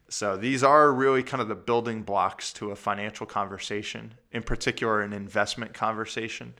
So 0.09 0.37
these 0.37 0.63
are 0.63 0.91
really 0.91 1.23
kind 1.23 1.41
of 1.41 1.47
the 1.47 1.55
building 1.55 2.03
blocks 2.03 2.53
to 2.53 2.71
a 2.71 2.75
financial 2.75 3.25
conversation, 3.25 4.13
in 4.31 4.43
particular, 4.43 5.01
an 5.01 5.13
investment 5.13 5.73
conversation. 5.73 6.53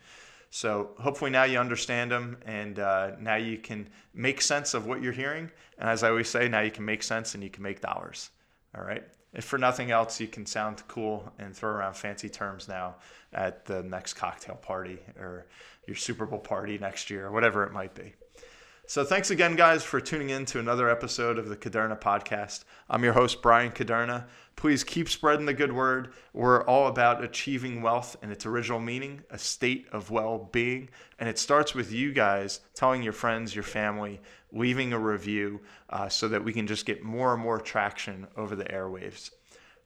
So 0.50 0.92
hopefully 1.00 1.32
now 1.32 1.44
you 1.44 1.60
understand 1.60 2.12
them 2.12 2.38
and 2.46 2.80
uh, 2.80 3.12
now 3.20 3.36
you 3.36 3.58
can 3.58 3.90
make 4.14 4.42
sense 4.42 4.74
of 4.74 4.86
what 4.86 5.02
you're 5.02 5.14
hearing. 5.14 5.52
And 5.78 5.90
as 5.90 6.04
I 6.04 6.10
always 6.10 6.30
say, 6.30 6.48
now 6.48 6.62
you 6.62 6.72
can 6.72 6.84
make 6.84 7.04
sense 7.04 7.36
and 7.36 7.44
you 7.44 7.50
can 7.50 7.64
make 7.64 7.80
dollars. 7.80 8.32
All 8.76 8.84
right. 8.84 9.04
If 9.34 9.46
for 9.46 9.58
nothing 9.58 9.92
else, 9.92 10.20
you 10.20 10.28
can 10.28 10.46
sound 10.46 10.84
cool 10.88 11.32
and 11.40 11.56
throw 11.56 11.72
around 11.72 11.96
fancy 11.96 12.28
terms 12.28 12.68
now 12.68 12.96
at 13.32 13.66
the 13.66 13.82
next 13.82 14.16
cocktail 14.16 14.56
party 14.56 15.00
or 15.18 15.48
your 15.88 15.96
Super 15.96 16.26
Bowl 16.26 16.40
party 16.40 16.78
next 16.78 17.10
year 17.10 17.28
or 17.28 17.32
whatever 17.32 17.64
it 17.64 17.72
might 17.72 17.96
be. 17.96 18.14
So 18.88 19.06
thanks 19.06 19.32
again, 19.32 19.56
guys, 19.56 19.84
for 19.84 20.02
tuning 20.02 20.32
in 20.32 20.46
to 20.48 20.60
another 20.60 20.90
episode 20.90 21.38
of 21.38 21.48
the 21.48 21.56
Caderna 21.56 21.98
podcast. 21.98 22.66
I'm 22.90 23.04
your 23.04 23.14
host, 23.14 23.42
Brian 23.42 23.72
Caderna. 23.72 24.26
Please 24.58 24.84
keep 24.84 25.08
spreading 25.08 25.46
the 25.46 25.54
good 25.54 25.72
word. 25.72 26.14
We're 26.34 26.66
all 26.66 26.88
about 26.88 27.24
achieving 27.24 27.82
wealth 27.82 28.18
in 28.22 28.32
its 28.32 28.46
original 28.46 28.82
meaning, 28.82 29.24
a 29.30 29.38
state 29.38 29.88
of 29.94 30.12
well 30.12 30.50
being. 30.52 30.90
And 31.20 31.30
it 31.30 31.40
starts 31.40 31.74
with 31.74 31.94
you 31.94 32.12
guys 32.12 32.60
telling 32.74 33.02
your 33.02 33.14
friends, 33.14 33.56
your 33.56 33.64
family, 33.64 34.20
leaving 34.52 34.92
a 34.92 35.00
review 35.00 35.62
uh, 35.90 36.10
so 36.10 36.28
that 36.28 36.44
we 36.44 36.52
can 36.52 36.68
just 36.68 36.86
get 36.86 37.02
more 37.02 37.34
and 37.34 37.42
more 37.42 37.60
traction 37.60 38.28
over 38.36 38.58
the 38.58 38.66
airwaves. 38.66 39.32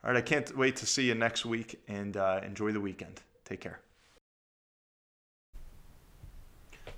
All 0.04 0.12
right, 0.12 0.18
I 0.18 0.22
can't 0.22 0.58
wait 0.58 0.78
to 0.78 0.88
see 0.88 1.06
you 1.06 1.16
next 1.16 1.46
week 1.46 1.80
and 1.88 2.18
uh, 2.18 2.40
enjoy 2.44 2.72
the 2.72 2.82
weekend. 2.82 3.22
Take 3.44 3.62
care. 3.62 3.85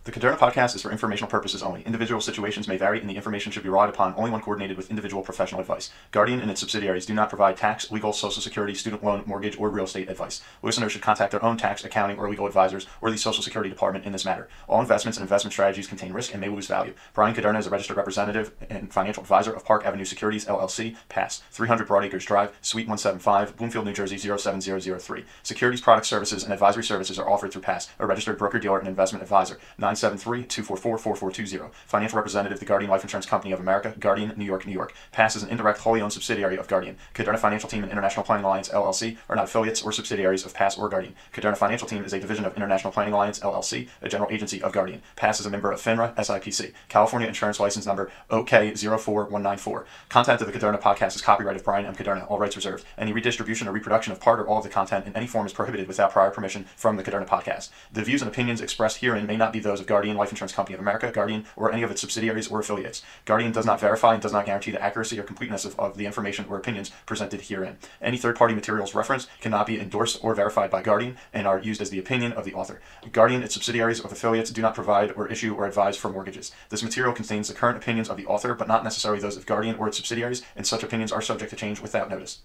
The 0.07 0.13
Caderna 0.13 0.37
podcast 0.37 0.73
is 0.73 0.81
for 0.81 0.89
informational 0.89 1.29
purposes 1.29 1.61
only. 1.61 1.81
Individual 1.81 2.21
situations 2.21 2.65
may 2.65 2.77
vary, 2.77 3.01
and 3.01 3.09
the 3.09 3.17
information 3.17 3.51
should 3.51 3.63
be 3.63 3.67
relied 3.67 3.89
upon 3.89 4.13
only 4.15 4.31
when 4.31 4.39
coordinated 4.39 4.77
with 4.77 4.89
individual 4.89 5.21
professional 5.21 5.59
advice. 5.59 5.91
Guardian 6.11 6.39
and 6.39 6.49
its 6.49 6.61
subsidiaries 6.61 7.05
do 7.05 7.13
not 7.13 7.27
provide 7.27 7.57
tax, 7.57 7.91
legal, 7.91 8.13
social 8.13 8.41
security, 8.41 8.73
student 8.73 9.03
loan, 9.03 9.23
mortgage, 9.25 9.59
or 9.59 9.69
real 9.69 9.83
estate 9.83 10.07
advice. 10.07 10.41
Listeners 10.63 10.93
should 10.93 11.01
contact 11.01 11.31
their 11.31 11.43
own 11.43 11.57
tax, 11.57 11.83
accounting, 11.83 12.17
or 12.17 12.29
legal 12.29 12.47
advisors 12.47 12.87
or 13.01 13.11
the 13.11 13.17
Social 13.17 13.43
Security 13.43 13.69
Department 13.69 14.05
in 14.05 14.13
this 14.13 14.23
matter. 14.23 14.47
All 14.69 14.79
investments 14.79 15.17
and 15.17 15.23
investment 15.23 15.51
strategies 15.51 15.87
contain 15.87 16.13
risk 16.13 16.31
and 16.31 16.39
may 16.39 16.47
lose 16.47 16.67
value. 16.67 16.93
Brian 17.13 17.35
Caderna 17.35 17.59
is 17.59 17.67
a 17.67 17.69
registered 17.69 17.97
representative 17.97 18.53
and 18.69 18.93
financial 18.93 19.23
advisor 19.23 19.51
of 19.51 19.65
Park 19.65 19.85
Avenue 19.85 20.05
Securities, 20.05 20.45
LLC, 20.45 20.95
Pass, 21.09 21.43
300 21.51 21.85
Broadacres 21.85 22.25
Drive, 22.25 22.55
Suite 22.61 22.87
175, 22.87 23.57
Bloomfield, 23.57 23.83
New 23.83 23.91
Jersey 23.91 24.17
07003. 24.17 25.25
Securities, 25.43 25.81
product 25.81 26.07
services, 26.07 26.45
and 26.45 26.53
advisory 26.53 26.85
services 26.85 27.19
are 27.19 27.29
offered 27.29 27.51
through 27.51 27.61
Pass, 27.61 27.89
a 27.99 28.07
registered 28.07 28.37
broker 28.37 28.57
dealer 28.57 28.79
and 28.79 28.87
investment 28.87 29.21
advisor. 29.21 29.55
973 29.77 29.96
244 30.01 30.97
4420. 30.97 31.71
Financial 31.85 32.17
representative, 32.17 32.59
the 32.59 32.65
Guardian 32.65 32.91
Life 32.91 33.03
Insurance 33.03 33.25
Company 33.25 33.51
of 33.51 33.59
America, 33.59 33.93
Guardian, 33.99 34.33
New 34.35 34.45
York, 34.45 34.65
New 34.65 34.73
York. 34.73 34.93
Pass 35.11 35.35
is 35.35 35.43
an 35.43 35.49
indirect, 35.49 35.79
wholly 35.79 36.01
owned 36.01 36.13
subsidiary 36.13 36.57
of 36.57 36.67
Guardian. 36.67 36.97
Caderna 37.13 37.39
Financial 37.39 37.69
Team 37.69 37.83
and 37.83 37.91
International 37.91 38.23
Planning 38.23 38.45
Alliance, 38.45 38.69
LLC, 38.69 39.17
are 39.29 39.35
not 39.35 39.45
affiliates 39.45 39.81
or 39.81 39.91
subsidiaries 39.91 40.45
of 40.45 40.53
Pass 40.53 40.77
or 40.77 40.89
Guardian. 40.89 41.15
Caderna 41.33 41.57
Financial 41.57 41.87
Team 41.87 42.03
is 42.03 42.13
a 42.13 42.19
division 42.19 42.45
of 42.45 42.55
International 42.55 42.91
Planning 42.93 43.13
Alliance, 43.13 43.39
LLC, 43.39 43.87
a 44.01 44.09
general 44.09 44.31
agency 44.31 44.61
of 44.61 44.71
Guardian. 44.71 45.01
Pass 45.15 45.39
is 45.39 45.45
a 45.45 45.49
member 45.49 45.71
of 45.71 45.81
FINRA, 45.81 46.15
SIPC. 46.15 46.73
California 46.89 47.27
Insurance 47.27 47.59
License 47.59 47.85
Number 47.85 48.11
OK04194. 48.29 49.85
Content 50.09 50.41
of 50.41 50.47
the 50.47 50.57
Caderna 50.57 50.79
podcast 50.79 51.15
is 51.15 51.21
copyright 51.21 51.55
of 51.55 51.63
Brian 51.63 51.85
M. 51.85 51.95
Caderna, 51.95 52.29
all 52.29 52.39
rights 52.39 52.55
reserved. 52.55 52.85
Any 52.97 53.13
redistribution 53.13 53.67
or 53.67 53.71
reproduction 53.71 54.13
of 54.13 54.19
part 54.19 54.39
or 54.39 54.47
all 54.47 54.57
of 54.57 54.63
the 54.63 54.69
content 54.69 55.05
in 55.07 55.15
any 55.15 55.27
form 55.27 55.45
is 55.45 55.53
prohibited 55.53 55.87
without 55.87 56.11
prior 56.11 56.31
permission 56.31 56.65
from 56.75 56.97
the 56.97 57.03
Caderna 57.03 57.27
podcast. 57.27 57.69
The 57.91 58.03
views 58.03 58.21
and 58.21 58.29
opinions 58.29 58.61
expressed 58.61 58.97
herein 58.97 59.25
may 59.25 59.37
not 59.37 59.53
be 59.53 59.59
those 59.59 59.79
of 59.79 59.86
Guardian 59.87 60.17
Life 60.17 60.29
Insurance 60.29 60.53
Company 60.53 60.75
of 60.75 60.81
America, 60.81 61.11
Guardian, 61.11 61.45
or 61.55 61.71
any 61.71 61.81
of 61.81 61.89
its 61.89 62.01
subsidiaries 62.01 62.49
or 62.49 62.59
affiliates. 62.59 63.01
Guardian 63.25 63.51
does 63.51 63.65
not 63.65 63.79
verify 63.79 64.13
and 64.13 64.21
does 64.21 64.33
not 64.33 64.45
guarantee 64.45 64.71
the 64.71 64.81
accuracy 64.81 65.19
or 65.19 65.23
completeness 65.23 65.65
of, 65.65 65.79
of 65.79 65.97
the 65.97 66.05
information 66.05 66.45
or 66.49 66.57
opinions 66.57 66.91
presented 67.05 67.41
herein. 67.41 67.77
Any 68.01 68.17
third 68.17 68.35
party 68.35 68.53
materials 68.53 68.93
referenced 68.93 69.29
cannot 69.41 69.65
be 69.65 69.79
endorsed 69.79 70.19
or 70.21 70.35
verified 70.35 70.69
by 70.69 70.81
Guardian 70.81 71.17
and 71.33 71.47
are 71.47 71.59
used 71.59 71.81
as 71.81 71.89
the 71.89 71.99
opinion 71.99 72.33
of 72.33 72.45
the 72.45 72.53
author. 72.53 72.81
Guardian, 73.11 73.41
its 73.41 73.53
subsidiaries, 73.53 74.01
or 74.01 74.11
affiliates 74.11 74.51
do 74.51 74.61
not 74.61 74.75
provide 74.75 75.11
or 75.13 75.27
issue 75.27 75.55
or 75.55 75.65
advise 75.65 75.97
for 75.97 76.09
mortgages. 76.09 76.51
This 76.69 76.83
material 76.83 77.13
contains 77.13 77.47
the 77.47 77.53
current 77.53 77.77
opinions 77.77 78.09
of 78.09 78.17
the 78.17 78.25
author, 78.25 78.53
but 78.53 78.67
not 78.67 78.83
necessarily 78.83 79.21
those 79.21 79.37
of 79.37 79.45
Guardian 79.45 79.77
or 79.77 79.87
its 79.87 79.97
subsidiaries, 79.97 80.43
and 80.55 80.67
such 80.67 80.83
opinions 80.83 81.11
are 81.11 81.21
subject 81.21 81.49
to 81.51 81.55
change 81.55 81.79
without 81.81 82.09
notice. 82.09 82.39